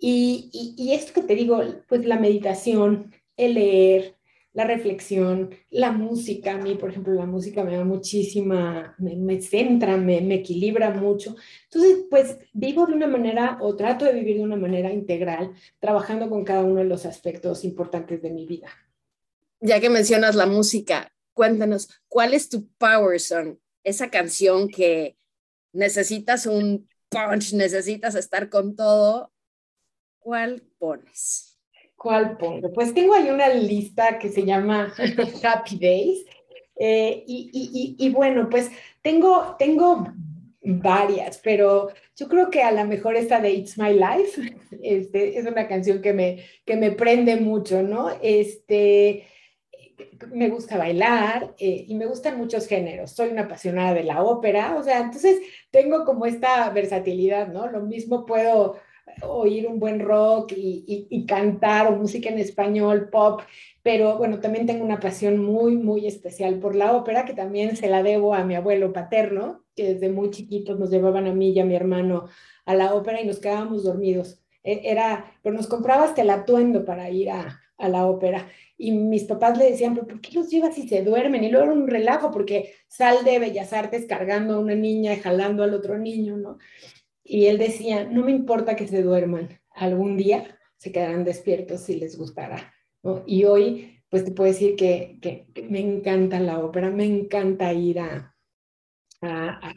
Y, 0.00 0.50
y, 0.52 0.82
y 0.82 0.94
esto 0.94 1.12
que 1.12 1.22
te 1.22 1.36
digo, 1.36 1.62
pues 1.88 2.04
la 2.04 2.18
meditación, 2.18 3.14
el 3.36 3.54
leer, 3.54 4.16
la 4.58 4.64
reflexión, 4.64 5.54
la 5.70 5.92
música, 5.92 6.54
a 6.54 6.58
mí, 6.58 6.74
por 6.74 6.90
ejemplo, 6.90 7.14
la 7.14 7.26
música 7.26 7.62
me 7.62 7.76
da 7.76 7.84
muchísima, 7.84 8.96
me, 8.98 9.40
centra, 9.40 9.96
me, 9.96 10.20
me, 10.20 10.34
equilibra 10.34 10.90
mucho. 10.90 11.36
Entonces, 11.70 12.06
pues 12.10 12.38
vivo 12.54 12.84
de 12.84 12.94
una 12.94 13.06
manera 13.06 13.58
o 13.60 13.76
trato 13.76 14.04
de 14.04 14.14
vivir 14.14 14.38
de 14.38 14.42
una 14.42 14.56
manera 14.56 14.92
integral, 14.92 15.54
trabajando 15.78 16.28
con 16.28 16.42
cada 16.42 16.64
uno 16.64 16.80
de 16.80 16.86
los 16.86 17.06
aspectos 17.06 17.62
importantes 17.62 18.20
de 18.20 18.30
mi 18.30 18.46
vida. 18.46 18.68
Ya 19.60 19.78
que 19.78 19.90
mencionas 19.90 20.34
la 20.34 20.46
música, 20.46 21.12
cuéntanos, 21.34 21.88
¿cuál 22.08 22.34
es 22.34 22.48
tu 22.48 22.66
Power 22.78 23.20
Song? 23.20 23.58
Esa 23.84 24.10
canción 24.10 24.68
que 24.68 25.16
necesitas 25.72 26.46
un 26.46 26.88
punch, 27.10 27.52
necesitas 27.52 28.16
estar 28.16 28.48
con 28.48 28.74
todo, 28.74 29.32
¿cuál 30.18 30.64
pones? 30.80 31.47
¿Cuál 31.98 32.38
pongo? 32.38 32.72
Pues 32.72 32.94
tengo 32.94 33.12
ahí 33.12 33.28
una 33.28 33.48
lista 33.48 34.20
que 34.20 34.28
se 34.28 34.44
llama 34.44 34.94
Happy 35.42 35.76
Days. 35.78 36.24
Eh, 36.78 37.24
y, 37.26 38.08
bueno, 38.10 38.48
pues 38.48 38.70
tengo, 39.02 39.56
tengo 39.58 40.06
varias, 40.60 41.38
pero 41.38 41.88
yo 42.14 42.28
creo 42.28 42.50
que 42.50 42.62
a 42.62 42.70
lo 42.70 42.84
mejor 42.84 43.16
esta 43.16 43.40
de 43.40 43.50
It's 43.50 43.76
My 43.76 43.92
Life 43.94 44.56
este, 44.82 45.38
es 45.38 45.46
una 45.46 45.66
canción 45.66 46.00
que 46.00 46.12
me, 46.12 46.44
que 46.64 46.76
me 46.76 46.92
prende 46.92 47.34
mucho, 47.34 47.82
¿no? 47.82 48.10
Este, 48.22 49.26
me 50.30 50.50
gusta 50.50 50.78
bailar 50.78 51.52
eh, 51.58 51.84
y 51.88 51.96
me 51.96 52.06
gustan 52.06 52.38
muchos 52.38 52.68
géneros. 52.68 53.10
Soy 53.10 53.30
una 53.30 53.42
apasionada 53.42 53.92
de 53.94 54.04
la 54.04 54.22
ópera, 54.22 54.76
o 54.76 54.84
sea, 54.84 55.00
entonces 55.00 55.40
tengo 55.72 56.04
como 56.04 56.26
esta 56.26 56.70
versatilidad, 56.70 57.48
¿no? 57.48 57.66
Lo 57.66 57.80
mismo 57.80 58.24
puedo 58.24 58.76
oír 59.22 59.66
un 59.66 59.78
buen 59.78 60.00
rock 60.00 60.52
y, 60.56 61.26
cantar 61.26 61.88
o 61.88 61.96
música 61.96 62.28
en 62.28 62.38
español, 62.38 63.08
pop, 63.10 63.42
pero 63.82 64.16
bueno, 64.16 64.40
también 64.40 64.66
tengo 64.66 64.84
una 64.84 65.00
pasión 65.00 65.38
muy, 65.38 65.76
muy 65.76 66.06
especial 66.06 66.58
por 66.58 66.74
la 66.74 66.92
ópera, 66.92 67.24
que 67.24 67.34
también 67.34 67.76
se 67.76 67.88
la 67.88 68.02
debo 68.02 68.34
a 68.34 68.44
mi 68.44 68.54
abuelo 68.54 68.92
paterno, 68.92 69.64
que 69.74 69.94
desde 69.94 70.08
muy 70.08 70.30
chiquitos 70.30 70.78
nos 70.78 70.90
llevaban 70.90 71.26
a 71.26 71.34
mí 71.34 71.50
y 71.50 71.60
a 71.60 71.64
mi 71.64 71.74
hermano 71.74 72.28
a 72.64 72.74
la 72.74 72.94
ópera 72.94 73.20
y 73.20 73.26
nos 73.26 73.38
quedábamos 73.38 73.84
dormidos. 73.84 74.40
E, 74.62 74.82
era, 74.84 75.32
pero 75.42 75.54
nos 75.56 75.66
compraba 75.66 76.04
hasta 76.04 76.22
el 76.22 76.30
atuendo 76.30 76.84
para 76.84 77.10
ir 77.10 77.30
a, 77.30 77.60
a 77.78 77.88
la 77.88 78.06
ópera. 78.06 78.48
Y 78.76 78.92
mis 78.92 79.24
papás 79.24 79.56
le 79.56 79.70
decían, 79.70 79.94
pero 79.94 80.06
¿por 80.06 80.20
qué 80.20 80.32
los 80.34 80.50
llevas 80.50 80.74
si 80.74 80.88
se 80.88 81.02
duermen? 81.02 81.42
Y 81.44 81.50
luego 81.50 81.66
era 81.66 81.74
un 81.74 81.88
relajo 81.88 82.30
porque 82.30 82.74
sal 82.88 83.24
de 83.24 83.38
Bellas 83.38 83.72
Artes 83.72 84.06
cargando 84.06 84.54
a 84.54 84.58
una 84.58 84.74
niña 84.74 85.14
y 85.14 85.20
jalando 85.20 85.62
al 85.62 85.74
otro 85.74 85.98
niño, 85.98 86.36
¿no? 86.36 86.58
Y 87.28 87.46
él 87.46 87.58
decía, 87.58 88.04
no 88.04 88.24
me 88.24 88.32
importa 88.32 88.74
que 88.74 88.88
se 88.88 89.02
duerman, 89.02 89.60
algún 89.70 90.16
día 90.16 90.58
se 90.78 90.90
quedarán 90.90 91.24
despiertos 91.24 91.82
si 91.82 91.96
les 91.96 92.16
gustará. 92.16 92.72
Y 93.26 93.44
hoy, 93.44 94.02
pues 94.08 94.24
te 94.24 94.32
puedo 94.32 94.50
decir 94.50 94.76
que, 94.76 95.46
me 95.68 95.80
encanta 95.80 96.40
la 96.40 96.58
ópera, 96.58 96.90
me 96.90 97.04
encanta 97.04 97.72
ir 97.74 98.00
a... 98.00 98.34
a, 99.20 99.74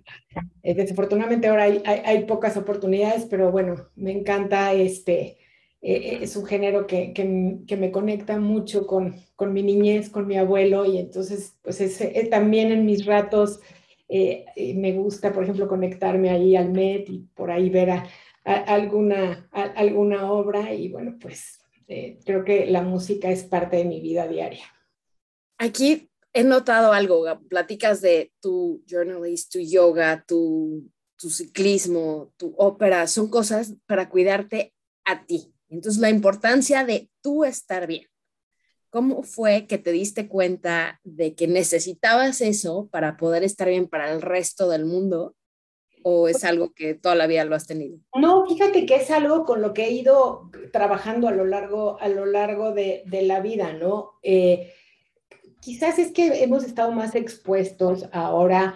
desafortunadamente 0.64 1.50
ahora 1.50 1.64
hay, 1.64 1.82
hay, 1.86 2.26
pocas 2.26 2.56
oportunidades, 2.56 3.26
pero 3.26 3.52
bueno, 3.52 3.90
me 3.96 4.12
encanta 4.12 4.74
este... 4.74 5.38
Eh, 5.84 5.96
eh, 5.96 6.20
es 6.22 6.36
un 6.36 6.46
género 6.46 6.86
que, 6.86 7.12
que, 7.12 7.76
me 7.76 7.92
conecta 7.92 8.40
mucho 8.40 8.86
con, 8.86 9.16
con, 9.36 9.52
mi 9.52 9.64
niñez, 9.64 10.12
con 10.12 10.28
mi 10.28 10.38
abuelo, 10.38 10.86
y 10.86 11.00
entonces, 11.00 11.58
pues 11.64 11.82
es, 11.82 12.00
es 12.00 12.30
también 12.30 12.72
en 12.72 12.86
mis 12.86 13.06
ratos 13.06 13.60
eh, 14.14 14.44
eh, 14.58 14.74
me 14.74 14.92
gusta, 14.92 15.32
por 15.32 15.44
ejemplo, 15.44 15.70
conectarme 15.70 16.30
ahí 16.30 16.58
al 16.58 16.70
MET 16.70 17.10
y 17.10 17.20
por 17.34 17.50
ahí 17.50 17.70
ver 17.70 17.92
alguna, 18.44 19.48
alguna 19.54 20.30
obra 20.30 20.74
y 20.74 20.90
bueno, 20.90 21.16
pues 21.18 21.62
eh, 21.88 22.20
creo 22.26 22.44
que 22.44 22.66
la 22.66 22.82
música 22.82 23.32
es 23.32 23.44
parte 23.46 23.78
de 23.78 23.86
mi 23.86 24.02
vida 24.02 24.28
diaria. 24.28 24.66
Aquí 25.58 26.10
he 26.34 26.44
notado 26.44 26.92
algo, 26.92 27.24
platicas 27.48 28.02
de 28.02 28.34
tu 28.42 28.84
journalist, 28.86 29.54
tu 29.54 29.60
yoga, 29.60 30.26
tu, 30.28 30.92
tu 31.16 31.30
ciclismo, 31.30 32.34
tu 32.36 32.54
ópera, 32.58 33.08
son 33.08 33.30
cosas 33.30 33.76
para 33.86 34.10
cuidarte 34.10 34.74
a 35.06 35.26
ti. 35.26 35.54
Entonces, 35.70 36.02
la 36.02 36.10
importancia 36.10 36.84
de 36.84 37.10
tú 37.22 37.46
estar 37.46 37.88
bien. 37.88 38.11
¿Cómo 38.92 39.24
fue 39.24 39.68
que 39.68 39.78
te 39.78 39.94
diste 39.94 40.28
cuenta 40.28 41.00
de 41.06 41.34
que 41.34 41.48
necesitabas 41.48 42.42
eso 42.42 42.90
para 42.92 43.16
poder 43.16 43.42
estar 43.42 43.70
bien 43.70 43.88
para 43.88 44.12
el 44.12 44.22
resto 44.22 44.68
del 44.68 44.86
mundo? 44.86 45.34
¿O 46.04 46.28
es 46.28 46.44
algo 46.44 46.74
que 46.74 46.96
toda 46.96 47.16
la 47.16 47.26
vida 47.26 47.46
lo 47.46 47.56
has 47.56 47.68
tenido? 47.68 48.00
No, 48.16 48.46
fíjate 48.46 48.86
que 48.86 48.96
es 48.96 49.10
algo 49.10 49.46
con 49.46 49.62
lo 49.62 49.74
que 49.74 49.86
he 49.86 49.92
ido 49.92 50.52
trabajando 50.74 51.30
a 51.30 51.32
lo 51.32 51.46
largo, 51.46 52.02
a 52.02 52.10
lo 52.10 52.26
largo 52.26 52.74
de, 52.74 53.04
la 53.10 53.40
vida, 53.40 53.72
¿no? 53.72 54.20
Eh, 54.24 54.74
quizás 55.62 55.98
es 55.98 56.12
que 56.12 56.44
hemos 56.44 56.66
estado 56.66 56.92
más 56.92 57.16
expuestos 57.16 58.10
ahora 58.12 58.76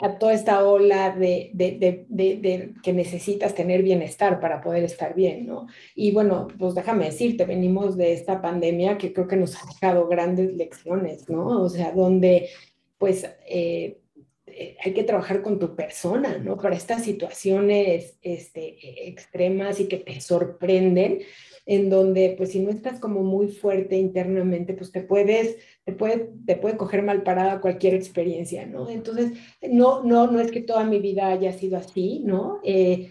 a 0.00 0.18
toda 0.18 0.34
esta 0.34 0.64
ola 0.64 1.10
de, 1.16 1.50
de, 1.54 2.04
de, 2.08 2.74
que 2.82 2.92
necesitas 2.92 3.54
tener 3.54 3.82
bienestar 3.82 4.40
para 4.40 4.60
poder 4.60 4.84
estar 4.84 5.14
bien, 5.14 5.46
¿no? 5.46 5.66
Y 5.94 6.12
bueno, 6.12 6.48
pues 6.58 6.74
déjame 6.74 7.06
decirte, 7.06 7.46
venimos 7.46 7.96
de 7.96 8.12
esta 8.12 8.42
pandemia 8.42 8.98
que 8.98 9.12
creo 9.12 9.26
que 9.26 9.36
nos 9.36 9.56
ha 9.56 9.66
dejado 9.66 10.06
grandes 10.06 10.54
lecciones, 10.54 11.28
¿no? 11.30 11.62
O 11.62 11.68
sea, 11.70 11.92
donde 11.92 12.50
pues 12.98 13.24
eh, 13.46 13.98
eh, 14.46 14.76
hay 14.82 14.92
que 14.92 15.04
trabajar 15.04 15.42
con 15.42 15.58
tu 15.58 15.74
persona, 15.74 16.38
¿no? 16.38 16.56
Para 16.58 16.76
estas 16.76 17.02
situaciones 17.02 18.18
este, 18.22 19.08
extremas 19.08 19.80
y 19.80 19.88
que 19.88 19.98
te 19.98 20.20
sorprenden, 20.20 21.20
en 21.66 21.90
donde 21.90 22.34
pues 22.38 22.52
si 22.52 22.60
no 22.60 22.70
estás 22.70 23.00
como 23.00 23.24
muy 23.24 23.48
fuerte 23.48 23.96
internamente, 23.96 24.72
pues 24.72 24.92
te 24.92 25.02
puedes, 25.02 25.56
te 25.84 25.92
puede, 25.92 26.30
te 26.46 26.54
puede 26.54 26.76
coger 26.76 27.02
mal 27.02 27.24
parada 27.24 27.60
cualquier 27.60 27.94
experiencia, 27.94 28.66
¿no? 28.66 28.88
Entonces, 28.88 29.32
no, 29.68 30.04
no, 30.04 30.30
no 30.30 30.40
es 30.40 30.52
que 30.52 30.60
toda 30.60 30.84
mi 30.84 31.00
vida 31.00 31.28
haya 31.28 31.52
sido 31.52 31.76
así, 31.76 32.22
¿no? 32.24 32.60
Eh, 32.62 33.10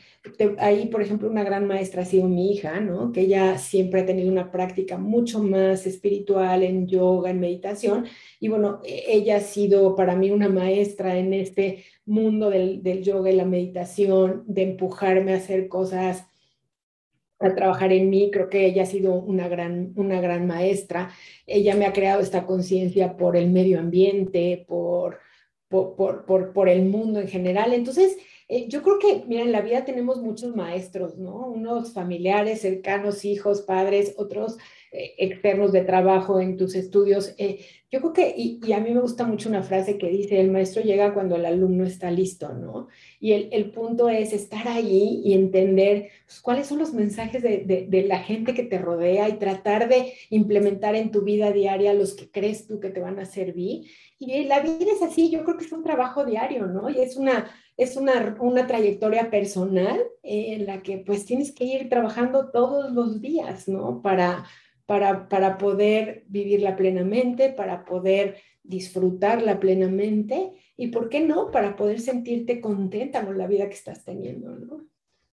ahí, 0.58 0.88
por 0.88 1.02
ejemplo, 1.02 1.30
una 1.30 1.44
gran 1.44 1.68
maestra 1.68 2.04
ha 2.04 2.06
sido 2.06 2.30
mi 2.30 2.54
hija, 2.54 2.80
¿no? 2.80 3.12
Que 3.12 3.22
ella 3.22 3.58
siempre 3.58 4.02
ha 4.02 4.06
tenido 4.06 4.32
una 4.32 4.52
práctica 4.52 4.98
mucho 4.98 5.44
más 5.44 5.86
espiritual 5.86 6.63
en 6.63 6.88
yoga, 6.88 7.32
en 7.32 7.41
meditación, 7.41 8.06
y 8.39 8.48
bueno, 8.48 8.80
e, 8.86 9.04
ella 9.08 9.38
ha 9.38 9.41
sido 9.41 9.96
para 9.98 10.15
mí 10.15 10.32
una 10.32 10.48
maestra 10.48 11.18
en 11.18 11.34
este 11.34 11.84
mundo 12.06 12.50
del, 12.50 12.82
del 12.84 13.04
yoga 13.04 13.32
y 13.32 13.36
la 13.36 13.46
meditación, 13.46 14.44
de 14.48 14.63
empujarme 14.63 15.34
a 15.34 15.38
hacer 15.38 15.68
cosas 15.68 16.26
a 17.39 17.56
trabajar 17.56 17.91
en 17.93 18.10
mí. 18.10 18.30
Creo 18.32 18.50
que 18.50 18.65
ella 18.65 18.84
ha 18.84 18.86
sido 18.86 19.13
una 19.13 19.48
gran, 19.48 19.93
una 19.95 20.21
gran 20.21 20.48
maestra. 20.48 21.12
Ella 21.45 21.76
me 21.76 21.86
ha 21.86 21.93
creado 21.93 22.21
esta 22.21 22.45
conciencia 22.45 23.17
por 23.17 23.38
el 23.38 23.50
medio 23.50 23.80
ambiente, 23.80 24.65
por, 24.67 25.19
por, 25.67 26.26
por, 26.26 26.54
por, 26.54 26.69
el 26.69 26.86
mundo 26.86 27.19
en 27.19 27.28
general. 27.28 27.74
Entonces, 27.74 28.17
eh, 28.48 28.67
yo 28.67 28.84
creo 28.84 29.00
que, 29.00 29.24
mira, 29.28 29.43
en 29.43 29.52
la 29.52 29.62
vida 29.62 29.86
tenemos 29.86 30.21
muchos 30.21 30.56
maestros, 30.56 31.17
¿no? 31.17 31.48
Unos 31.48 31.93
familiares, 31.93 32.62
cercanos, 32.62 33.26
hijos, 33.26 33.62
padres, 33.62 34.13
otros 34.17 34.58
externos 35.17 35.71
de 35.71 35.81
trabajo 35.81 36.39
en 36.39 36.58
tus 36.58 36.75
estudios. 36.75 37.34
Eh, 37.38 37.65
yo 37.91 37.99
creo 38.01 38.13
que, 38.13 38.34
y, 38.36 38.71
a 38.73 38.79
mí 38.79 38.93
me 38.93 38.99
gusta 38.99 39.25
mucho 39.25 39.47
una 39.47 39.63
frase 39.63 39.97
que 39.97 40.10
dice, 40.10 40.39
el 40.41 40.51
maestro 40.51 40.81
llega 40.81 41.13
cuando 41.13 41.36
el 41.36 41.45
alumno 41.45 41.86
está 41.86 42.12
listo, 42.12 42.53
¿no? 42.53 42.88
Y 43.19 43.34
el, 43.34 43.49
el 43.51 43.71
punto 43.71 44.10
es 44.10 44.34
estar 44.34 44.67
ahí 44.67 45.21
y 45.23 45.34
entender 45.34 46.10
pues, 46.25 46.41
cuáles 46.41 46.67
son 46.67 46.79
los 46.79 46.93
mensajes 46.93 47.41
de, 47.41 47.60
de, 47.60 47.86
de, 47.88 48.03
la 48.03 48.19
gente 48.19 48.53
que 48.53 48.63
te 48.63 48.79
rodea 48.79 49.29
y 49.29 49.34
tratar 49.34 49.88
de 49.88 50.13
implementar 50.29 50.95
en 50.95 51.12
tu 51.12 51.21
vida 51.21 51.51
diaria 51.51 51.93
los 51.93 52.15
que 52.15 52.29
crees 52.29 52.67
tú 52.67 52.79
que 52.79 52.89
te 52.89 52.99
van 52.99 53.19
a 53.19 53.25
servir. 53.25 53.86
Y 54.17 54.43
la 54.45 54.62
vida 54.62 54.91
es 54.93 55.01
así, 55.01 55.29
yo 55.29 55.43
creo 55.43 55.58
que 55.58 55.65
es 55.65 55.71
un 55.71 55.84
trabajo 55.84 56.25
diario, 56.25 56.67
¿no? 56.67 56.89
Y 56.89 56.99
es 56.99 57.15
una, 57.17 57.49
es 57.77 57.97
una, 57.97 58.36
una 58.39 58.65
trayectoria 58.65 59.29
personal 59.29 60.01
en 60.23 60.65
la 60.65 60.81
que 60.81 60.97
pues 60.97 61.25
tienes 61.25 61.51
que 61.51 61.65
ir 61.65 61.89
trabajando 61.89 62.49
todos 62.49 62.91
los 62.93 63.21
días, 63.21 63.67
¿no? 63.67 64.01
Para 64.01 64.45
para, 64.86 65.58
poder 65.58 66.24
vivirla 66.28 66.76
plenamente, 66.76 67.50
para 67.50 67.86
poder 67.86 68.38
disfrutarla 68.63 69.60
plenamente 69.60 70.54
y, 70.78 70.88
¿por 70.88 71.10
qué 71.10 71.21
no?, 71.21 71.52
para 71.52 71.76
poder 71.76 72.00
sentirte 72.00 72.62
contenta 72.62 73.26
con 73.26 73.38
la 73.38 73.48
vida 73.48 73.67
que 73.67 73.76
estás 73.76 74.04
teniendo, 74.04 74.56
¿no? 74.56 74.88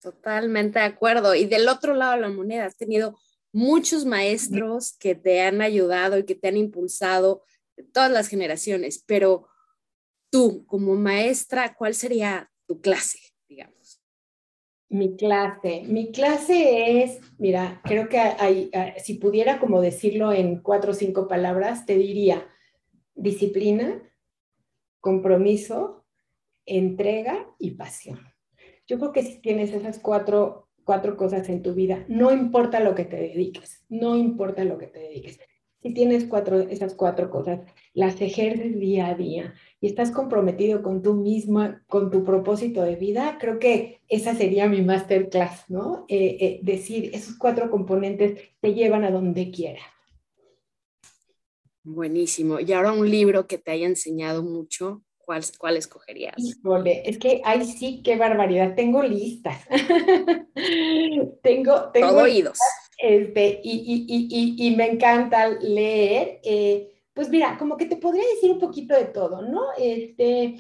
Totalmente 0.01 0.79
de 0.79 0.85
acuerdo. 0.85 1.35
Y 1.35 1.47
del 1.47 1.69
otro 1.69 1.95
lado 1.95 2.15
de 2.15 2.21
la 2.21 2.29
moneda, 2.29 2.67
has 2.67 2.77
tenido 2.77 3.19
muchos 3.53 4.05
maestros 4.05 4.93
que 4.99 5.15
te 5.15 5.41
han 5.41 5.61
ayudado 5.61 6.19
y 6.19 6.25
que 6.25 6.35
te 6.35 6.49
han 6.49 6.57
impulsado, 6.57 7.43
todas 7.93 8.11
las 8.11 8.29
generaciones, 8.29 9.03
pero 9.07 9.49
tú 10.31 10.67
como 10.67 10.95
maestra, 10.95 11.75
¿cuál 11.75 11.95
sería 11.95 12.51
tu 12.67 12.81
clase? 12.81 13.19
Mi 14.91 15.17
clase, 15.17 15.83
mi 15.87 16.13
clase 16.13 17.03
es, 17.03 17.21
mira, 17.39 17.83
creo 17.85 18.09
que 18.09 18.19
hay, 18.19 18.71
si 18.97 19.15
pudiera 19.15 19.61
como 19.61 19.83
decirlo 19.83 20.33
en 20.33 20.63
cuatro 20.63 20.93
o 20.93 20.95
cinco 20.95 21.29
palabras, 21.29 21.85
te 21.85 21.97
diría 21.97 22.49
disciplina, 23.15 24.03
compromiso, 25.01 26.07
entrega 26.65 27.55
y 27.59 27.73
pasión. 27.73 28.21
Yo 28.87 28.99
creo 28.99 29.13
que 29.13 29.23
si 29.23 29.41
tienes 29.41 29.73
esas 29.73 29.99
cuatro, 29.99 30.69
cuatro 30.85 31.17
cosas 31.17 31.49
en 31.51 31.63
tu 31.63 31.75
vida, 31.75 32.07
no 32.09 32.33
importa 32.33 32.81
lo 32.81 32.95
que 32.95 33.05
te 33.05 33.17
dediques, 33.17 33.85
no 33.91 34.17
importa 34.17 34.65
lo 34.65 34.79
que 34.79 34.87
te 34.87 35.01
dediques. 35.01 35.39
Si 35.83 35.93
tienes 35.93 36.25
cuatro, 36.25 36.61
esas 36.61 36.95
cuatro 36.95 37.31
cosas, 37.31 37.61
las 37.99 38.21
ejerces 38.21 38.79
día 38.79 39.09
a 39.09 39.17
día 39.17 39.55
y 39.81 39.89
estás 39.89 40.13
comprometido 40.13 40.85
con 40.85 41.03
tú 41.03 41.15
misma, 41.15 41.83
con 41.89 42.13
tu 42.13 42.23
propósito 42.23 42.83
de 42.83 42.95
vida, 42.95 43.39
creo 43.41 43.59
que 43.59 44.01
esa 44.09 44.37
sería 44.37 44.69
mi 44.69 44.83
masterclass, 44.83 45.69
¿no? 45.69 46.07
Eh, 46.07 46.37
eh, 46.41 46.61
decir, 46.63 47.11
esos 47.13 47.37
cuatro 47.37 47.73
componentes 47.73 48.41
te 48.61 48.73
llevan 48.73 49.03
a 49.03 49.11
donde 49.11 49.51
quiera. 49.51 49.81
Buenísimo. 51.83 52.61
Y 52.61 52.73
ahora 52.73 52.93
un 52.93 53.11
libro 53.11 53.49
que 53.49 53.59
te 53.59 53.73
haya 53.73 53.89
enseñado 53.89 54.45
mucho, 54.45 55.03
¿cuál, 55.17 55.43
cuál 55.59 55.77
escogerías? 55.77 56.37
Híjole, 56.39 57.03
es 57.05 57.19
que 57.19 57.43
ahí 57.45 57.65
sí, 57.65 58.01
qué 58.05 58.15
barbaridad. 58.15 58.77
Tengo 58.77 59.03
listas. 59.03 59.61
tengo, 61.43 61.91
tengo 61.93 62.09
Todo 62.11 62.23
oídos. 62.23 62.59
Este, 62.97 63.61
y, 63.65 64.07
y, 64.09 64.29
y, 64.31 64.69
y, 64.69 64.77
me 64.77 64.89
encanta 64.89 65.49
leer. 65.49 66.39
Eh, 66.45 66.95
pues 67.19 67.31
mira, 67.31 67.59
como 67.59 67.77
que 67.77 67.87
te 67.87 67.97
podría 67.97 68.23
decir 68.33 68.49
un 68.49 68.61
poquito 68.61 68.95
de 68.95 69.07
todo, 69.07 69.43
¿no? 69.43 69.63
Este, 69.77 70.55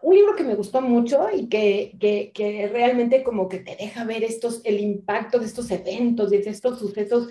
un 0.00 0.14
libro 0.14 0.34
que 0.34 0.42
me 0.42 0.54
gustó 0.54 0.80
mucho 0.80 1.26
y 1.30 1.50
que, 1.50 1.98
que, 2.00 2.32
que, 2.32 2.66
realmente 2.68 3.22
como 3.22 3.46
que 3.46 3.58
te 3.58 3.76
deja 3.76 4.02
ver 4.04 4.24
estos, 4.24 4.62
el 4.64 4.80
impacto 4.80 5.38
de 5.38 5.44
estos 5.44 5.70
eventos, 5.70 6.30
de 6.30 6.38
estos 6.38 6.78
sucesos 6.78 7.28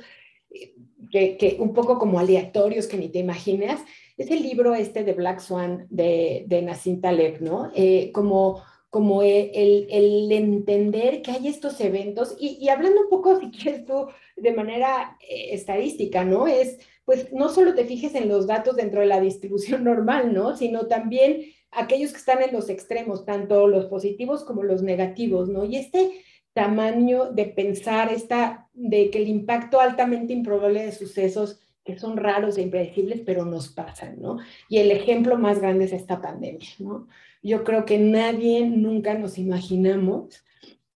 eh, 0.51 0.75
que, 1.09 1.37
que 1.37 1.57
un 1.59 1.73
poco 1.73 1.97
como 1.97 2.19
aleatorios 2.19 2.85
que 2.85 2.97
ni 2.97 3.09
te 3.09 3.17
imaginas, 3.17 3.81
es 4.15 4.29
el 4.29 4.43
libro 4.43 4.75
este 4.75 5.03
de 5.03 5.13
Black 5.13 5.39
Swan 5.39 5.87
de, 5.89 6.43
de 6.45 6.61
Nassim 6.61 7.01
Taleb, 7.01 7.41
¿no? 7.41 7.71
Eh, 7.73 8.11
como 8.13 8.61
como 8.91 9.23
el, 9.23 9.87
el, 9.89 10.31
entender 10.33 11.21
que 11.21 11.31
hay 11.31 11.47
estos 11.47 11.79
eventos 11.79 12.35
y, 12.37 12.57
y, 12.61 12.67
hablando 12.67 13.01
un 13.01 13.09
poco, 13.09 13.39
si 13.39 13.49
quieres 13.49 13.85
tú, 13.85 14.07
de 14.35 14.53
manera 14.53 15.17
eh, 15.21 15.55
estadística, 15.55 16.23
¿no? 16.25 16.45
Es, 16.45 16.77
pues, 17.11 17.33
no 17.33 17.49
solo 17.49 17.75
te 17.75 17.83
fijes 17.83 18.15
en 18.15 18.29
los 18.29 18.47
datos 18.47 18.77
dentro 18.77 19.01
de 19.01 19.05
la 19.05 19.19
distribución 19.19 19.83
normal, 19.91 20.33
¿no? 20.33 20.55
Sino 20.55 20.87
también 20.87 21.41
aquellos 21.69 22.11
que 22.11 22.19
están 22.19 22.41
en 22.41 22.53
los 22.53 22.69
extremos, 22.69 23.25
tanto 23.25 23.67
los 23.67 23.87
positivos 23.87 24.45
como 24.45 24.63
los 24.63 24.81
negativos, 24.81 25.49
¿no? 25.49 25.65
Y 25.65 25.75
este 25.75 26.23
tamaño 26.53 27.29
de 27.33 27.47
pensar, 27.47 28.13
esta, 28.13 28.69
de 28.73 29.09
que 29.09 29.21
el 29.21 29.27
impacto 29.27 29.81
altamente 29.81 30.31
improbable 30.31 30.85
de 30.85 30.93
sucesos 30.93 31.59
que 31.83 31.99
son 31.99 32.15
raros 32.15 32.57
e 32.57 32.61
impredecibles, 32.61 33.23
pero 33.25 33.43
nos 33.43 33.67
pasan, 33.67 34.21
¿no? 34.21 34.37
Y 34.69 34.77
el 34.77 34.89
ejemplo 34.89 35.37
más 35.37 35.59
grande 35.59 35.83
es 35.83 35.91
esta 35.91 36.21
pandemia, 36.21 36.69
¿no? 36.79 37.09
Yo 37.43 37.65
creo 37.65 37.83
que 37.83 37.97
nadie 37.97 38.65
nunca 38.65 39.15
nos 39.15 39.37
imaginamos 39.37 40.45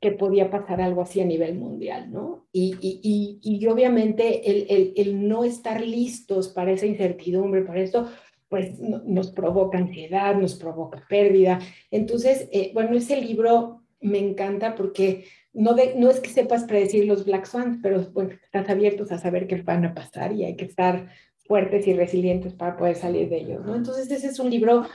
que 0.03 0.11
podía 0.11 0.51
pasar 0.51 0.81
algo 0.81 1.01
así 1.01 1.21
a 1.21 1.25
nivel 1.25 1.55
mundial, 1.55 2.11
¿no? 2.11 2.45
Y, 2.51 2.75
y, 2.81 3.39
y, 3.41 3.57
y 3.57 3.67
obviamente 3.67 4.51
el, 4.51 4.65
el, 4.69 4.93
el, 4.97 5.29
no 5.29 5.45
estar 5.45 5.79
listos 5.79 6.49
para 6.49 6.73
esa 6.73 6.85
incertidumbre, 6.85 7.61
para 7.61 7.79
esto, 7.79 8.09
pues 8.49 8.81
no, 8.81 9.01
nos 9.05 9.31
provoca 9.31 9.77
ansiedad, 9.77 10.35
nos 10.35 10.55
provoca 10.55 11.05
pérdida. 11.07 11.59
Entonces, 11.89 12.49
eh, 12.51 12.71
bueno, 12.73 12.97
ese 12.97 13.15
libro 13.21 13.81
me 14.01 14.19
encanta 14.19 14.75
porque 14.75 15.23
no, 15.53 15.73
de, 15.73 15.95
no 15.95 16.09
es 16.09 16.19
que 16.19 16.29
sepas 16.29 16.65
predecir 16.65 17.05
los 17.05 17.23
Black 17.23 17.45
Swans, 17.45 17.79
pero 17.81 18.01
estás 18.01 18.67
abiertos 18.67 19.09
a 19.13 19.19
saber 19.19 19.47
qué 19.47 19.61
van 19.61 19.85
a 19.85 19.93
pasar 19.93 20.33
y 20.33 20.43
hay 20.43 20.57
que 20.57 20.65
estar 20.65 21.07
fuertes 21.47 21.87
y 21.87 21.93
resilientes 21.93 22.53
para 22.53 22.75
poder 22.75 22.97
salir 22.97 23.29
de 23.29 23.37
ellos, 23.37 23.65
¿no? 23.65 23.73
Entonces, 23.73 24.11
ese 24.11 24.27
es 24.27 24.37
un 24.39 24.49
libro 24.49 24.85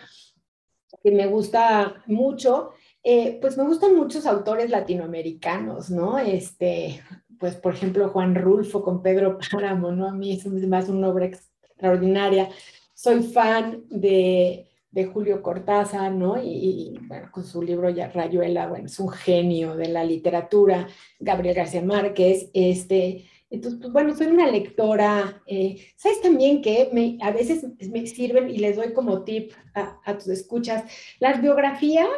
que 1.03 1.13
me 1.13 1.27
gusta 1.27 2.03
mucho. 2.07 2.73
Eh, 3.03 3.39
pues 3.41 3.57
me 3.57 3.65
gustan 3.65 3.97
muchos 3.97 4.27
autores 4.27 4.71
latinoamericanos, 4.71 5.91
¿no? 5.91 6.19
Este, 6.19 7.01
pues 7.39 7.55
por 7.57 7.75
ejemplo 7.75 8.09
Juan 8.11 8.35
Rulfo 8.35 8.83
con 8.83 9.03
Pedro 9.03 9.39
Páramo, 9.51 9.93
¿no? 9.93 10.09
A 10.09 10.13
mí 10.13 10.33
es 10.33 10.47
más 10.47 10.89
una 10.89 11.09
obra 11.09 11.27
extraordinaria 11.27 12.51
soy 12.99 13.23
fan 13.23 13.85
de, 13.91 14.67
de 14.91 15.05
Julio 15.07 15.41
Cortázar, 15.41 16.11
¿no? 16.11 16.43
Y, 16.43 16.99
bueno, 17.03 17.29
con 17.31 17.45
su 17.45 17.63
libro 17.63 17.91
ya 17.91 18.09
Rayuela, 18.09 18.67
bueno, 18.67 18.87
es 18.87 18.99
un 18.99 19.11
genio 19.11 19.77
de 19.77 19.87
la 19.87 20.03
literatura, 20.03 20.89
Gabriel 21.21 21.55
García 21.55 21.81
Márquez, 21.81 22.51
este, 22.55 23.25
entonces, 23.51 23.81
pues 23.81 23.93
bueno, 23.93 24.15
soy 24.15 24.27
una 24.27 24.51
lectora. 24.51 25.43
Eh, 25.47 25.87
¿Sabes 25.97 26.21
también 26.21 26.61
que 26.61 26.91
a 27.21 27.31
veces 27.31 27.65
me 27.91 28.07
sirven 28.07 28.51
y 28.51 28.59
les 28.59 28.77
doy 28.77 28.93
como 28.93 29.25
tip 29.25 29.53
a, 29.75 30.19
tus 30.19 30.29
escuchas? 30.29 30.85
Las 31.19 31.41
biografías 31.41 32.09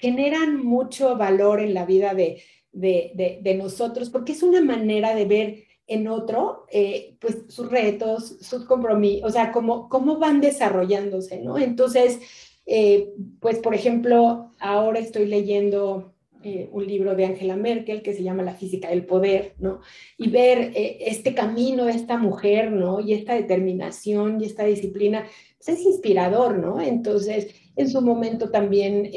generan 0.00 0.64
mucho 0.64 1.16
valor 1.16 1.60
en 1.60 1.74
la 1.74 1.84
vida 1.84 2.14
de, 2.14 2.42
de, 2.72 3.12
de, 3.14 3.40
de 3.42 3.54
nosotros 3.54 4.08
porque 4.10 4.32
es 4.32 4.42
una 4.42 4.62
manera 4.62 5.14
de 5.14 5.24
ver 5.26 5.64
en 5.88 6.06
otro, 6.06 6.66
eh, 6.70 7.16
pues 7.18 7.44
sus 7.48 7.70
retos, 7.70 8.36
sus 8.40 8.64
compromisos, 8.66 9.28
o 9.28 9.32
sea, 9.32 9.50
cómo, 9.52 9.88
cómo 9.88 10.18
van 10.18 10.40
desarrollándose, 10.40 11.40
¿no? 11.40 11.58
Entonces, 11.58 12.20
eh, 12.66 13.14
pues 13.40 13.58
por 13.58 13.74
ejemplo, 13.74 14.52
ahora 14.60 15.00
estoy 15.00 15.26
leyendo 15.26 16.14
eh, 16.42 16.68
un 16.72 16.86
libro 16.86 17.14
de 17.14 17.24
Angela 17.24 17.56
Merkel 17.56 18.02
que 18.02 18.14
se 18.14 18.22
llama 18.22 18.42
La 18.42 18.54
física 18.54 18.88
del 18.90 19.06
poder, 19.06 19.54
¿no? 19.58 19.80
Y 20.16 20.30
ver 20.30 20.72
este 20.74 21.34
camino 21.34 21.84
de 21.86 21.92
esta 21.92 22.16
mujer, 22.16 22.70
¿no? 22.70 23.00
Y 23.00 23.14
esta 23.14 23.34
determinación 23.34 24.40
y 24.40 24.46
esta 24.46 24.64
disciplina, 24.64 25.26
pues 25.56 25.78
es 25.78 25.84
inspirador, 25.84 26.58
¿no? 26.58 26.80
Entonces, 26.80 27.54
en 27.76 27.88
su 27.88 28.00
momento 28.00 28.50
también 28.50 29.10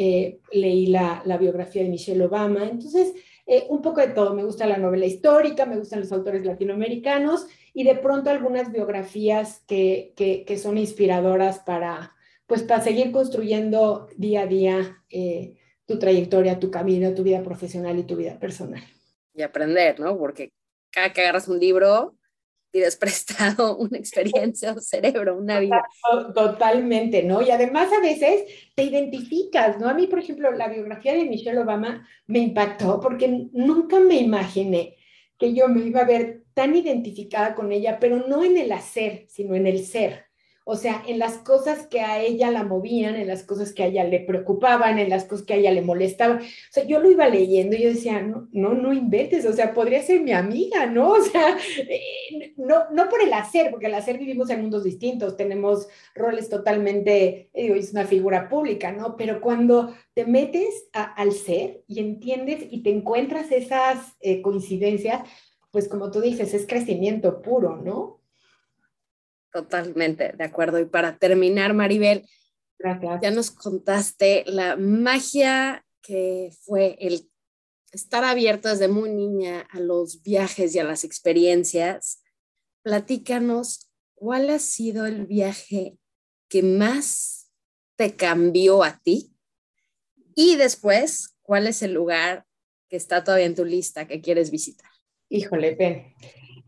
leí 0.51 0.87
la, 0.87 1.23
biografía 1.39 1.83
de 1.83 1.89
Michelle 1.89 2.25
Obama, 2.25 2.65
entonces, 2.65 3.13
eh, 3.45 3.65
un 3.67 3.81
poco 3.81 3.99
de 3.99 4.07
todo. 4.07 4.33
Me 4.33 4.45
gusta 4.45 4.65
la 4.65 4.77
novela 4.77 5.05
histórica, 5.05 5.65
me 5.65 5.77
gustan 5.77 5.99
los 5.99 6.11
autores 6.13 6.45
latinoamericanos 6.45 7.47
y 7.73 7.83
de 7.83 7.95
pronto 7.95 8.29
algunas 8.29 8.71
biografías 8.71 9.63
que, 9.67 10.13
que, 10.15 10.57
son 10.57 10.77
inspiradoras 10.77 11.59
para, 11.59 12.13
pues, 12.47 12.63
para 12.63 12.81
seguir 12.81 13.11
construyendo 13.11 14.07
día 14.15 14.43
a 14.43 14.47
día 14.47 15.03
eh, 15.09 15.55
tu 15.91 15.99
trayectoria, 15.99 16.59
tu 16.59 16.71
camino, 16.71 17.13
tu 17.13 17.23
vida 17.23 17.43
profesional 17.43 17.99
y 17.99 18.03
tu 18.03 18.15
vida 18.15 18.39
personal. 18.39 18.81
Y 19.33 19.41
aprender, 19.41 19.99
¿no? 19.99 20.17
Porque 20.17 20.53
cada 20.89 21.11
que 21.11 21.21
agarras 21.21 21.49
un 21.49 21.59
libro, 21.59 22.15
pides 22.71 22.95
prestado 22.97 23.77
una 23.77 23.97
experiencia, 23.97 24.71
un 24.73 24.81
cerebro, 24.81 25.37
una 25.37 25.59
vida. 25.59 25.83
Totalmente, 26.33 27.23
¿no? 27.23 27.41
Y 27.41 27.51
además 27.51 27.91
a 27.91 27.99
veces 27.99 28.45
te 28.75 28.83
identificas, 28.83 29.79
¿no? 29.79 29.89
A 29.89 29.93
mí, 29.93 30.07
por 30.07 30.19
ejemplo, 30.19 30.51
la 30.51 30.69
biografía 30.69 31.13
de 31.13 31.25
Michelle 31.25 31.59
Obama 31.59 32.07
me 32.27 32.39
impactó 32.39 33.01
porque 33.01 33.49
nunca 33.51 33.99
me 33.99 34.15
imaginé 34.15 34.97
que 35.37 35.53
yo 35.53 35.67
me 35.67 35.81
iba 35.81 36.01
a 36.01 36.05
ver 36.05 36.43
tan 36.53 36.75
identificada 36.75 37.53
con 37.53 37.71
ella, 37.71 37.99
pero 37.99 38.27
no 38.27 38.43
en 38.43 38.57
el 38.57 38.71
hacer, 38.71 39.25
sino 39.27 39.55
en 39.55 39.67
el 39.67 39.83
ser 39.85 40.30
o 40.63 40.75
sea, 40.75 41.03
en 41.07 41.17
las 41.17 41.37
cosas 41.39 41.87
que 41.87 42.01
a 42.01 42.21
ella 42.21 42.51
la 42.51 42.63
movían, 42.63 43.15
en 43.15 43.27
las 43.27 43.43
cosas 43.43 43.73
que 43.73 43.83
a 43.83 43.87
ella 43.87 44.03
le 44.03 44.19
preocupaban, 44.19 44.99
en 44.99 45.09
las 45.09 45.25
cosas 45.25 45.45
que 45.45 45.53
a 45.53 45.57
ella 45.57 45.71
le 45.71 45.81
molestaban. 45.81 46.37
O 46.37 46.41
sea, 46.69 46.85
yo 46.85 46.99
lo 46.99 47.09
iba 47.09 47.27
leyendo 47.27 47.75
y 47.75 47.83
yo 47.83 47.89
decía, 47.89 48.21
no, 48.21 48.47
no, 48.51 48.73
no 48.73 48.93
inventes, 48.93 49.45
o 49.45 49.53
sea, 49.53 49.73
podría 49.73 50.03
ser 50.03 50.21
mi 50.21 50.31
amiga, 50.31 50.85
¿no? 50.85 51.11
O 51.21 51.23
sea, 51.23 51.57
eh, 51.87 52.53
no, 52.57 52.89
no 52.91 53.07
por 53.07 53.21
el 53.21 53.31
hacer, 53.33 53.69
porque 53.69 53.85
el 53.85 53.93
hacer 53.93 54.17
vivimos 54.17 54.49
en 54.49 54.61
mundos 54.61 54.83
distintos, 54.83 55.37
tenemos 55.37 55.87
roles 56.15 56.49
totalmente, 56.49 57.49
digo, 57.53 57.75
es 57.75 57.91
una 57.91 58.05
figura 58.05 58.49
pública, 58.49 58.91
¿no? 58.91 59.15
Pero 59.17 59.39
cuando 59.39 59.93
te 60.13 60.25
metes 60.25 60.89
al 60.93 61.31
ser 61.31 61.83
y 61.87 61.99
entiendes 61.99 62.65
y 62.69 62.81
te 62.81 62.89
encuentras 62.89 63.51
esas 63.51 64.15
eh, 64.21 64.41
coincidencias, 64.41 65.21
pues 65.71 65.87
como 65.87 66.11
tú 66.11 66.21
dices, 66.21 66.53
es 66.53 66.67
crecimiento 66.67 67.41
puro, 67.41 67.77
¿no? 67.77 68.20
Totalmente, 69.51 70.33
de 70.33 70.43
acuerdo. 70.43 70.79
Y 70.79 70.85
para 70.85 71.17
terminar, 71.17 71.73
Maribel, 71.73 72.27
ya 73.21 73.31
nos 73.31 73.51
contaste 73.51 74.43
la 74.47 74.75
magia 74.75 75.85
que 76.01 76.51
fue 76.63 76.97
el 76.99 77.29
estar 77.91 78.23
abierto 78.23 78.69
desde 78.69 78.87
muy 78.87 79.09
niña 79.09 79.67
a 79.69 79.79
los 79.79 80.23
viajes 80.23 80.73
y 80.73 80.79
a 80.79 80.83
las 80.83 81.03
experiencias. 81.03 82.23
Platícanos, 82.83 83.91
¿cuál 84.15 84.49
ha 84.49 84.59
sido 84.59 85.05
el 85.05 85.25
viaje 85.25 85.97
que 86.47 86.63
más 86.63 87.51
te 87.97 88.15
cambió 88.15 88.83
a 88.83 88.99
ti? 88.99 89.35
Y 90.33 90.55
después, 90.55 91.35
¿cuál 91.41 91.67
es 91.67 91.81
el 91.81 91.93
lugar 91.93 92.45
que 92.89 92.95
está 92.95 93.23
todavía 93.23 93.45
en 93.45 93.55
tu 93.55 93.65
lista 93.65 94.07
que 94.07 94.21
quieres 94.21 94.49
visitar? 94.49 94.89
Híjole, 95.29 95.75
ven. 95.75 96.15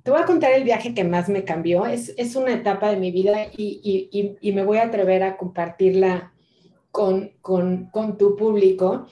Te 0.03 0.11
voy 0.11 0.19
a 0.21 0.25
contar 0.25 0.51
el 0.51 0.65
viaje 0.65 0.93
que 0.93 1.05
más 1.05 1.29
me 1.29 1.45
cambió. 1.45 1.85
Es, 1.85 2.13
es 2.17 2.35
una 2.35 2.53
etapa 2.53 2.91
de 2.91 2.97
mi 2.97 3.11
vida 3.11 3.47
y, 3.55 4.09
y, 4.11 4.37
y, 4.41 4.51
me 4.51 4.65
voy 4.65 4.77
a 4.77 4.83
atrever 4.83 5.23
a 5.23 5.37
compartirla 5.37 6.33
con, 6.91 7.31
con, 7.41 7.85
con 7.89 8.17
tu 8.17 8.35
público. 8.35 9.07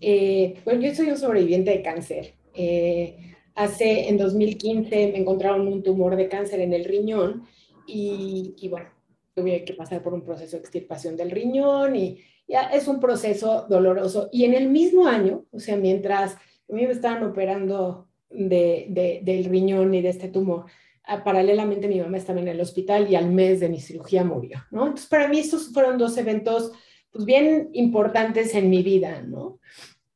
Eh, 0.00 0.60
bueno, 0.64 0.82
yo 0.82 0.94
soy 0.94 1.10
un 1.10 1.18
sobreviviente 1.18 1.72
de 1.72 1.82
cáncer. 1.82 2.34
Eh, 2.54 3.34
hace, 3.56 4.08
en 4.08 4.18
2015 4.18 5.10
me 5.12 5.18
encontraron 5.18 5.66
un 5.66 5.82
tumor 5.82 6.14
de 6.14 6.28
cáncer 6.28 6.60
en 6.60 6.72
el 6.72 6.84
riñón 6.84 7.44
y, 7.84 8.54
y 8.56 8.68
bueno, 8.68 8.88
tuve 9.34 9.64
que 9.64 9.74
pasar 9.74 10.00
por 10.00 10.14
un 10.14 10.22
proceso 10.22 10.56
de 10.56 10.60
extirpación 10.60 11.16
del 11.16 11.32
riñón 11.32 11.96
y 11.96 12.20
ya 12.46 12.62
es 12.68 12.86
un 12.86 13.00
proceso 13.00 13.66
doloroso. 13.68 14.28
Y 14.30 14.44
en 14.44 14.54
el 14.54 14.68
mismo 14.68 15.08
año, 15.08 15.44
o 15.50 15.58
sea, 15.58 15.76
mientras 15.76 16.34
a 16.34 16.72
mí 16.72 16.86
me 16.86 16.92
estaban 16.92 17.24
operando 17.24 18.05
de, 18.30 19.20
del 19.22 19.44
riñón 19.44 19.94
y 19.94 20.02
de 20.02 20.08
este 20.08 20.28
tumor. 20.28 20.66
Ah, 21.04 21.22
paralelamente 21.22 21.88
mi 21.88 22.00
mamá 22.00 22.16
estaba 22.16 22.40
en 22.40 22.48
el 22.48 22.60
hospital 22.60 23.08
y 23.10 23.14
al 23.14 23.30
mes 23.30 23.60
de 23.60 23.68
mi 23.68 23.80
cirugía 23.80 24.24
murió, 24.24 24.64
¿no? 24.70 24.82
Entonces 24.86 25.06
para 25.06 25.28
mí 25.28 25.38
estos 25.38 25.72
fueron 25.72 25.98
dos 25.98 26.16
eventos 26.18 26.72
pues 27.12 27.24
bien 27.24 27.70
importantes 27.72 28.54
en 28.54 28.68
mi 28.68 28.82
vida, 28.82 29.22
¿no? 29.22 29.60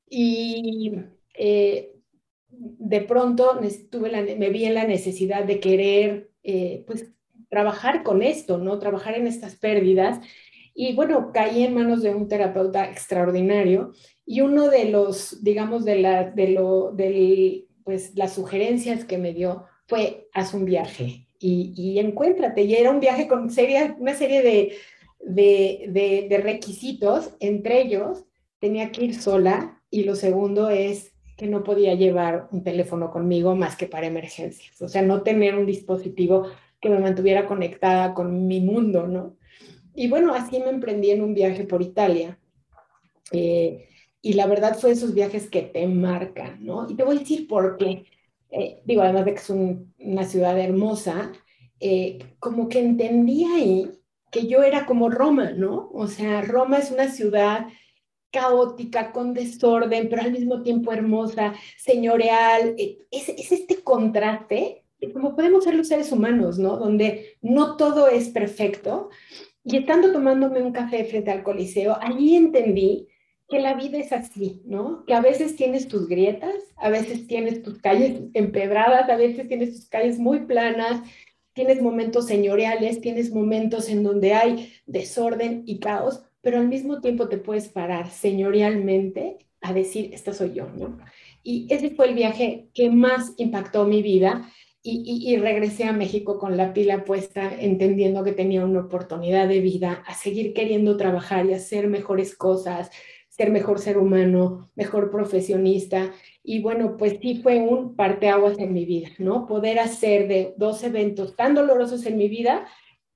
Y 0.09 0.93
eh, 1.35 1.95
de 2.51 3.01
pronto 3.03 3.59
tuve 3.91 4.37
me 4.37 4.51
vi 4.51 4.65
en 4.65 4.75
la 4.75 4.85
necesidad 4.85 5.45
de 5.45 5.61
querer, 5.61 6.31
eh, 6.43 6.85
pues, 6.87 7.13
trabajar 7.49 8.03
con 8.03 8.23
esto, 8.23 8.59
¿no? 8.59 8.79
Trabajar 8.79 9.17
en 9.17 9.27
estas 9.27 9.57
pérdidas. 9.57 10.21
Y 10.75 10.95
bueno, 10.95 11.31
caí 11.33 11.63
en 11.63 11.75
manos 11.75 12.03
de 12.03 12.15
un 12.15 12.29
terapeuta 12.29 12.91
extraordinario 12.91 13.93
y 14.27 14.41
uno 14.41 14.69
de 14.69 14.87
los, 14.87 15.43
digamos, 15.43 15.85
de, 15.85 16.01
la, 16.01 16.31
de, 16.31 16.49
lo, 16.49 16.93
de 16.93 17.67
pues, 17.91 18.13
las 18.15 18.35
sugerencias 18.35 19.05
que 19.05 19.19
me 19.19 19.35
dio 19.35 19.65
fue, 19.89 20.29
haz 20.33 20.55
un 20.55 20.65
viaje 20.65 21.27
y, 21.41 21.73
y 21.77 21.99
encuéntrate. 21.99 22.63
Y 22.63 22.77
era 22.77 22.89
un 22.89 23.01
viaje 23.01 23.27
con 23.27 23.51
serie, 23.51 23.97
una 23.99 24.15
serie 24.15 24.43
de, 24.43 24.77
de, 25.19 26.27
de, 26.29 26.39
requisitos, 26.39 27.35
entre 27.41 27.83
ellos 27.83 28.27
tenía 28.61 28.93
que 28.93 29.07
ir 29.07 29.21
sola 29.21 29.83
y 29.91 30.05
lo 30.05 30.15
segundo 30.15 30.71
es 30.71 31.13
que 31.37 31.49
no 31.49 31.65
podía 31.65 31.95
llevar 31.95 32.47
un 32.53 32.63
teléfono 32.63 33.11
conmigo 33.11 33.57
más 33.57 33.75
que 33.75 33.89
para 33.89 34.07
emergencias, 34.07 34.81
o 34.81 34.87
sea, 34.87 35.03
no 35.03 35.23
tener 35.23 35.57
un 35.57 35.67
dispositivo 35.67 36.47
que 36.81 36.91
me 36.91 37.01
mantuviera 37.01 37.47
conectada 37.47 38.15
con 38.15 38.47
mi 38.47 38.61
mundo, 38.61 39.09
¿no? 39.09 39.37
Y 39.97 40.09
bueno, 40.09 40.33
así 40.33 40.61
me 40.61 40.71
emprendí 40.71 41.11
en 41.11 41.23
un 41.23 41.35
viaje 41.35 41.65
por 41.65 41.83
Italia. 41.83 42.39
Eh, 43.33 43.89
y 44.23 44.35
la 44.35 44.47
verdad 44.47 44.79
fue 44.79 44.91
esos 44.93 45.15
viajes 45.15 45.49
que 45.49 45.63
te 45.63 45.87
marcan, 45.87 46.65
¿no? 46.65 46.87
Y 46.89 46.95
te 46.95 47.05
voy 47.05 47.17
a 47.17 47.21
decir 47.21 47.47
por 47.49 47.77
qué. 47.79 48.05
Eh, 48.51 48.83
digo, 48.85 49.03
además 49.03 49.25
de 49.25 49.35
que 49.35 49.41
es 49.41 49.51
una 49.51 50.25
ciudad 50.25 50.59
hermosa, 50.59 51.33
eh, 51.79 52.19
como 52.39 52.69
que 52.69 52.81
entendí 52.81 53.45
ahí 53.45 53.91
que 54.31 54.47
yo 54.47 54.63
era 54.63 54.87
como 54.87 55.09
Roma, 55.09 55.53
¿no? 55.53 55.91
O 55.93 56.07
sea, 56.07 56.43
Roma 56.43 56.79
es 56.79 56.91
una 56.91 57.09
ciudad 57.09 57.67
caótica, 58.31 59.13
con 59.13 59.35
desorden, 59.35 60.09
pero 60.09 60.23
al 60.23 60.33
mismo 60.33 60.63
tiempo 60.63 60.93
hermosa, 60.93 61.55
señorial. 61.79 62.75
Eh, 62.79 62.99
es, 63.11 63.29
es 63.31 63.53
este 63.53 63.83
contraste, 63.83 64.85
como 65.15 65.35
podemos 65.35 65.65
ser 65.65 65.75
los 65.75 65.89
seres 65.89 66.13
humanos, 66.13 66.59
¿no? 66.59 66.77
Donde 66.77 67.39
no 67.41 67.77
todo 67.77 68.09
es 68.09 68.29
perfecto. 68.29 69.09
Y 69.65 69.79
estando 69.79 70.13
tomándome 70.13 70.63
un 70.63 70.73
café 70.73 71.05
frente 71.05 71.31
al 71.31 71.43
Coliseo, 71.43 71.97
allí 72.01 72.37
entendí 72.37 73.09
que 73.51 73.59
la 73.59 73.75
vida 73.75 73.99
es 73.99 74.13
así, 74.13 74.63
¿no? 74.65 75.05
Que 75.05 75.15
a 75.15 75.21
veces 75.21 75.57
tienes 75.57 75.89
tus 75.89 76.09
grietas, 76.09 76.55
a 76.77 76.89
veces 76.89 77.27
tienes 77.27 77.63
tus 77.63 77.79
calles 77.79 78.23
empedradas, 78.33 79.11
a 79.11 79.17
veces 79.17 79.49
tienes 79.49 79.75
tus 79.75 79.89
calles 79.89 80.19
muy 80.19 80.47
planas, 80.47 81.03
tienes 81.53 81.83
momentos 81.83 82.27
señoriales, 82.27 83.01
tienes 83.01 83.33
momentos 83.33 83.89
en 83.89 84.03
donde 84.03 84.35
hay 84.35 84.73
desorden 84.87 85.65
y 85.67 85.81
caos, 85.81 86.23
pero 86.41 86.59
al 86.59 86.69
mismo 86.69 87.01
tiempo 87.01 87.29
te 87.29 87.39
puedes 87.39 87.69
parar 87.69 88.11
señorialmente 88.11 89.39
a 89.61 89.73
decir, 89.73 90.15
esta 90.15 90.33
soy 90.33 90.55
yo, 90.55 90.69
¿no? 90.69 90.99
Y 91.43 91.67
ese 91.71 91.91
fue 91.91 92.09
el 92.09 92.15
viaje 92.15 92.69
que 92.73 92.89
más 92.91 93.35
impactó 93.37 93.85
mi 93.85 94.03
vida 94.03 94.51
y, 94.83 95.23
y, 95.31 95.37
regresé 95.37 95.85
a 95.85 95.93
México 95.93 96.39
con 96.39 96.57
la 96.57 96.73
pila 96.73 97.05
puesta, 97.05 97.53
entendiendo 97.61 98.25
que 98.25 98.33
tenía 98.33 98.65
una 98.65 98.81
oportunidad 98.81 99.47
de 99.47 99.61
vida, 99.61 100.03
a 100.07 100.15
seguir 100.15 100.55
queriendo 100.55 100.97
trabajar 100.97 101.45
y 101.45 101.53
hacer 101.53 101.87
mejores 101.89 102.35
cosas, 102.35 102.91
ser 103.41 103.51
mejor 103.51 103.79
ser 103.79 103.97
humano, 103.97 104.71
mejor 104.75 105.11
profesionista. 105.11 106.13
Y 106.45 106.61
bueno, 106.61 106.99
pues 106.99 107.17
sí 107.23 107.41
fue 107.43 107.59
un 107.59 107.97
parteaguas 107.97 108.59
en 108.59 108.75
mi 108.75 108.85
vida, 108.85 109.09
¿no? 109.17 109.47
Poder 109.47 109.79
hacer 109.79 110.29
de 110.29 110.53
dos 110.59 110.85
eventos 110.85 111.37
tan 111.37 111.55
dolorosos 111.55 112.05
en 112.05 112.19
mi 112.19 112.29
vida 112.29 112.67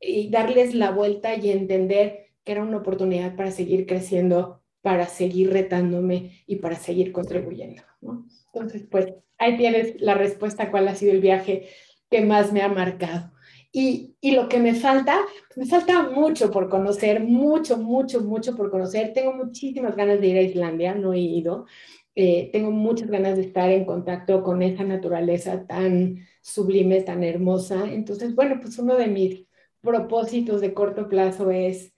y 0.00 0.30
darles 0.30 0.74
la 0.74 0.92
vuelta 0.92 1.34
y 1.34 1.50
entender 1.50 2.30
que 2.42 2.52
era 2.52 2.62
una 2.62 2.78
oportunidad 2.78 3.36
para 3.36 3.50
seguir 3.50 3.84
creciendo, 3.84 4.62
para 4.80 5.04
seguir 5.08 5.50
retándome 5.52 6.42
y 6.46 6.56
para 6.56 6.76
seguir 6.76 7.12
contribuyendo, 7.12 7.82
¿no? 8.00 8.24
Entonces, 8.54 8.86
pues 8.90 9.12
ahí 9.36 9.58
tienes 9.58 10.00
la 10.00 10.14
respuesta 10.14 10.70
cuál 10.70 10.88
ha 10.88 10.94
sido 10.94 11.12
el 11.12 11.20
viaje 11.20 11.68
que 12.10 12.22
más 12.22 12.50
me 12.50 12.62
ha 12.62 12.68
marcado. 12.68 13.30
Y, 13.76 14.14
y, 14.20 14.30
lo 14.36 14.48
que 14.48 14.60
me 14.60 14.72
falta, 14.76 15.18
me 15.56 15.66
falta 15.66 16.08
mucho 16.08 16.48
por 16.48 16.68
conocer, 16.68 17.20
mucho, 17.20 17.76
mucho, 17.76 18.20
mucho 18.20 18.54
por 18.54 18.70
conocer. 18.70 19.12
Tengo 19.12 19.32
muchísimas 19.32 19.96
ganas 19.96 20.20
de 20.20 20.28
ir 20.28 20.38
a 20.38 20.42
Islandia, 20.42 20.94
no 20.94 21.12
he 21.12 21.18
ido. 21.18 21.66
Eh, 22.14 22.50
tengo 22.52 22.70
muchas 22.70 23.10
ganas 23.10 23.36
de 23.36 23.42
estar 23.42 23.68
en 23.70 23.84
contacto 23.84 24.44
con 24.44 24.62
esa 24.62 24.84
naturaleza 24.84 25.66
tan 25.66 26.24
sublime, 26.40 27.02
tan 27.02 27.24
hermosa. 27.24 27.92
Entonces, 27.92 28.36
bueno, 28.36 28.60
pues 28.62 28.78
uno 28.78 28.94
de 28.94 29.08
mis 29.08 29.44
propósitos 29.80 30.60
de 30.60 30.72
corto 30.72 31.08
plazo 31.08 31.50
es 31.50 31.92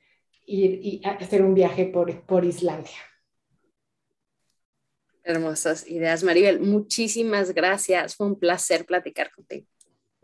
ir 0.47 0.81
y 0.83 1.03
hacer 1.05 1.43
un 1.43 1.53
viaje 1.53 1.85
por, 1.85 2.23
por 2.23 2.47
Islandia. 2.47 2.97
Hermosas 5.23 5.87
ideas, 5.87 6.23
Maribel. 6.23 6.61
Muchísimas 6.61 7.53
gracias. 7.53 8.17
Fue 8.17 8.29
un 8.29 8.39
placer 8.39 8.87
platicar 8.87 9.31
contigo. 9.31 9.67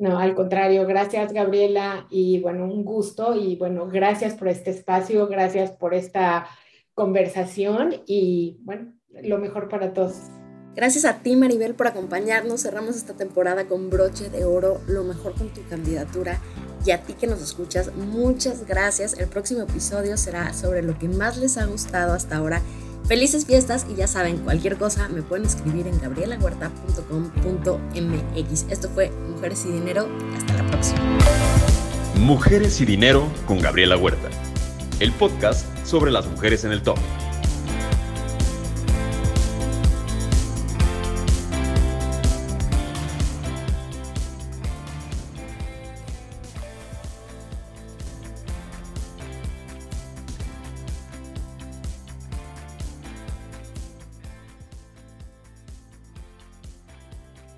No, 0.02 0.18
al 0.18 0.34
contrario, 0.34 0.84
gracias 0.84 1.32
Gabriela 1.32 2.08
y 2.10 2.40
bueno, 2.40 2.64
un 2.64 2.84
gusto 2.84 3.36
y 3.36 3.54
bueno, 3.54 3.86
gracias 3.86 4.34
por 4.34 4.48
este 4.48 4.72
espacio, 4.72 5.28
gracias 5.28 5.70
por 5.70 5.94
esta 5.94 6.48
conversación 6.92 8.02
y 8.04 8.58
bueno, 8.64 8.92
lo 9.22 9.38
mejor 9.38 9.68
para 9.68 9.92
todos. 9.92 10.14
Gracias 10.74 11.04
a 11.04 11.22
ti 11.22 11.36
Maribel 11.36 11.76
por 11.76 11.86
acompañarnos, 11.86 12.62
cerramos 12.62 12.96
esta 12.96 13.14
temporada 13.14 13.68
con 13.68 13.90
broche 13.90 14.28
de 14.28 14.44
oro, 14.44 14.80
lo 14.88 15.04
mejor 15.04 15.34
con 15.34 15.50
tu 15.50 15.64
candidatura 15.68 16.40
y 16.84 16.90
a 16.90 17.00
ti 17.00 17.12
que 17.12 17.28
nos 17.28 17.40
escuchas, 17.40 17.94
muchas 17.94 18.66
gracias. 18.66 19.16
El 19.16 19.28
próximo 19.28 19.62
episodio 19.62 20.16
será 20.16 20.52
sobre 20.52 20.82
lo 20.82 20.98
que 20.98 21.06
más 21.06 21.38
les 21.38 21.56
ha 21.58 21.66
gustado 21.66 22.12
hasta 22.12 22.38
ahora 22.38 22.60
Felices 23.06 23.46
fiestas 23.46 23.86
y 23.90 23.96
ya 23.96 24.06
saben, 24.06 24.38
cualquier 24.38 24.76
cosa 24.76 25.08
me 25.08 25.22
pueden 25.22 25.46
escribir 25.46 25.86
en 25.86 25.98
gabrielahuerta.com.mx. 26.00 28.66
Esto 28.70 28.88
fue 28.88 29.10
Mujeres 29.10 29.64
y 29.66 29.72
Dinero. 29.72 30.08
Hasta 30.36 30.62
la 30.62 30.70
próxima. 30.70 31.00
Mujeres 32.16 32.80
y 32.80 32.86
Dinero 32.86 33.28
con 33.46 33.60
Gabriela 33.60 33.96
Huerta. 33.96 34.28
El 35.00 35.12
podcast 35.12 35.66
sobre 35.84 36.12
las 36.12 36.26
mujeres 36.26 36.64
en 36.64 36.72
el 36.72 36.82
top. 36.82 36.98